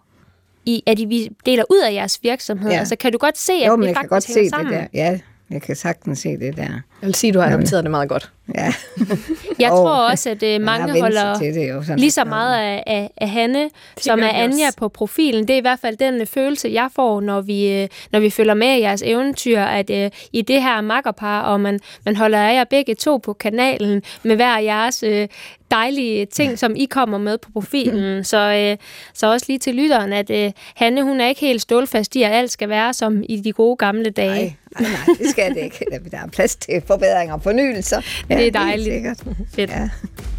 i, 0.69 0.83
at 0.87 0.99
I 0.99 1.29
deler 1.47 1.65
ud 1.71 1.81
af 1.89 1.93
jeres 1.93 2.19
virksomhed? 2.23 2.71
Ja. 2.71 2.79
Altså, 2.79 2.97
kan 2.97 3.13
du 3.13 3.19
godt 3.19 3.39
se, 3.39 3.53
at 3.53 3.69
jo, 3.69 3.77
det 3.77 3.87
jeg 3.87 3.97
faktisk 3.97 4.01
kan 4.01 4.09
godt 4.09 4.25
se 4.25 4.49
sammen? 4.49 4.73
det 4.73 4.81
der. 4.81 4.87
Ja, 4.95 5.19
jeg 5.51 5.63
kan 5.63 5.77
sagtens 5.77 6.19
se 6.19 6.29
det 6.29 6.57
der. 6.57 6.81
Jeg 7.01 7.07
vil 7.07 7.15
sige, 7.15 7.29
at 7.29 7.35
du 7.35 7.41
har 7.41 7.49
adopteret 7.49 7.85
det 7.85 7.91
meget 7.91 8.09
godt. 8.09 8.31
Ja. 8.55 8.73
jeg 9.65 9.69
tror 9.69 10.11
også, 10.11 10.31
at 10.31 10.43
uh, 10.43 10.65
mange 10.65 11.01
holder 11.01 11.39
det 11.39 11.71
jo, 11.71 11.83
lige 11.97 12.11
så 12.11 12.25
meget 12.25 12.57
af, 12.57 12.83
af, 12.87 13.11
af 13.17 13.29
Hanne, 13.29 13.63
det 13.63 13.71
som 13.97 14.21
er 14.21 14.29
Anja 14.29 14.67
også. 14.67 14.79
på 14.79 14.89
profilen. 14.89 15.49
Det 15.49 15.55
er 15.55 15.59
i 15.59 15.61
hvert 15.61 15.79
fald 15.79 15.97
den 15.97 16.21
uh, 16.21 16.27
følelse, 16.27 16.69
jeg 16.69 16.89
får, 16.97 17.21
når 17.21 17.41
vi, 17.41 17.83
uh, 17.83 17.89
når 18.13 18.21
vi 18.21 18.31
følger 18.31 18.55
med 18.55 18.69
i 18.69 18.81
jeres 18.81 19.03
eventyr, 19.03 19.61
at 19.61 19.91
uh, 19.91 20.19
i 20.33 20.43
det 20.43 20.63
her 20.63 20.81
makkerpar, 20.81 21.43
og 21.43 21.61
man, 21.61 21.81
man 22.05 22.17
holder 22.17 22.39
af 22.39 22.55
jer 22.55 22.65
begge 22.65 22.95
to 22.95 23.17
på 23.17 23.33
kanalen 23.33 24.03
med 24.23 24.37
hver 24.37 24.59
jeres 24.59 25.05
uh, 25.07 25.25
dejlige 25.71 26.27
ting, 26.27 26.59
som 26.59 26.75
I 26.77 26.85
kommer 26.85 27.19
med 27.19 27.39
på 27.39 27.51
profilen. 27.53 28.25
Så, 28.25 28.39
øh, 28.39 28.77
så 29.15 29.33
også 29.33 29.47
lige 29.49 29.59
til 29.59 29.75
lytteren, 29.75 30.13
at 30.13 30.31
øh, 30.31 30.53
Hanne, 30.75 31.03
hun 31.03 31.21
er 31.21 31.29
ikke 31.29 31.41
helt 31.41 31.63
stålfast 31.63 32.17
i, 32.17 32.23
at 32.23 32.33
alt 32.33 32.51
skal 32.51 32.69
være 32.69 32.95
som 32.95 33.23
i 33.29 33.41
de 33.41 33.53
gode 33.53 33.77
gamle 33.77 34.11
dage. 34.11 34.59
Nej, 34.81 34.91
nej, 34.91 34.91
nej 35.07 35.17
det 35.19 35.31
skal 35.31 35.55
det 35.55 35.63
ikke. 35.63 35.85
Der 36.11 36.19
er 36.19 36.27
plads 36.27 36.57
til 36.57 36.81
forbedringer 36.89 37.35
og 37.35 37.43
fornyelser. 37.43 38.01
Ja, 38.31 38.37
det 38.37 38.47
er 38.47 38.51
dejligt. 38.51 39.05
Det 39.05 39.29
er 39.29 39.35
Fedt. 39.55 39.71
Ja. 39.71 39.89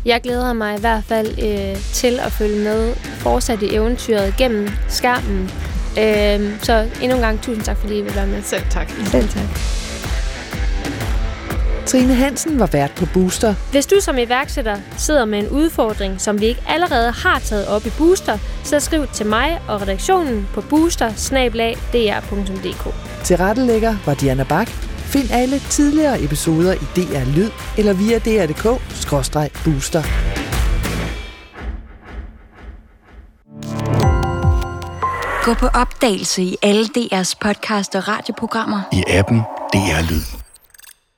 Jeg 0.05 0.21
glæder 0.21 0.53
mig 0.53 0.77
i 0.77 0.79
hvert 0.79 1.03
fald 1.03 1.27
øh, 1.27 1.77
til 1.93 2.19
at 2.19 2.31
følge 2.31 2.63
med 2.63 2.93
fortsat 2.95 3.61
i 3.61 3.75
eventyret 3.75 4.33
gennem 4.37 4.69
skærmen. 4.87 5.51
Øh, 5.99 6.63
så 6.63 6.87
endnu 7.01 7.15
en 7.15 7.21
gang 7.21 7.41
tusind 7.41 7.63
tak, 7.63 7.77
fordi 7.77 7.97
I 7.97 8.01
vil 8.01 8.15
være 8.15 8.27
med. 8.27 8.41
Selv 8.43 8.63
tak. 8.69 8.89
Selv 9.11 9.29
tak. 9.29 9.43
Trine 11.89 12.13
Hansen 12.13 12.59
var 12.59 12.69
vært 12.71 12.91
på 12.91 13.05
Booster. 13.13 13.53
Hvis 13.71 13.85
du 13.85 13.95
som 14.01 14.17
iværksætter 14.17 14.77
sidder 14.97 15.25
med 15.25 15.39
en 15.39 15.47
udfordring, 15.49 16.21
som 16.21 16.41
vi 16.41 16.45
ikke 16.45 16.61
allerede 16.67 17.11
har 17.11 17.39
taget 17.39 17.67
op 17.67 17.85
i 17.85 17.89
Booster, 17.97 18.37
så 18.63 18.79
skriv 18.79 19.07
til 19.07 19.25
mig 19.25 19.61
og 19.67 19.81
redaktionen 19.81 20.47
på 20.53 20.61
booster 20.61 21.13
Til 23.23 23.37
rettelægger 23.37 23.95
var 24.05 24.13
Diana 24.13 24.43
Bak. 24.43 24.88
Find 25.09 25.31
alle 25.31 25.59
tidligere 25.59 26.23
episoder 26.23 26.73
i 26.73 26.77
DR 26.95 27.35
Lyd 27.35 27.49
eller 27.77 27.93
via 27.93 28.17
dr.dk-booster. 28.19 30.03
Gå 35.43 35.53
på 35.53 35.67
opdagelse 35.67 36.43
i 36.43 36.55
alle 36.61 36.85
DR's 36.97 37.33
podcast 37.41 37.95
og 37.95 38.07
radioprogrammer. 38.07 38.81
I 38.93 39.03
appen 39.07 39.39
DR 39.73 40.11
Lyd. 40.11 40.38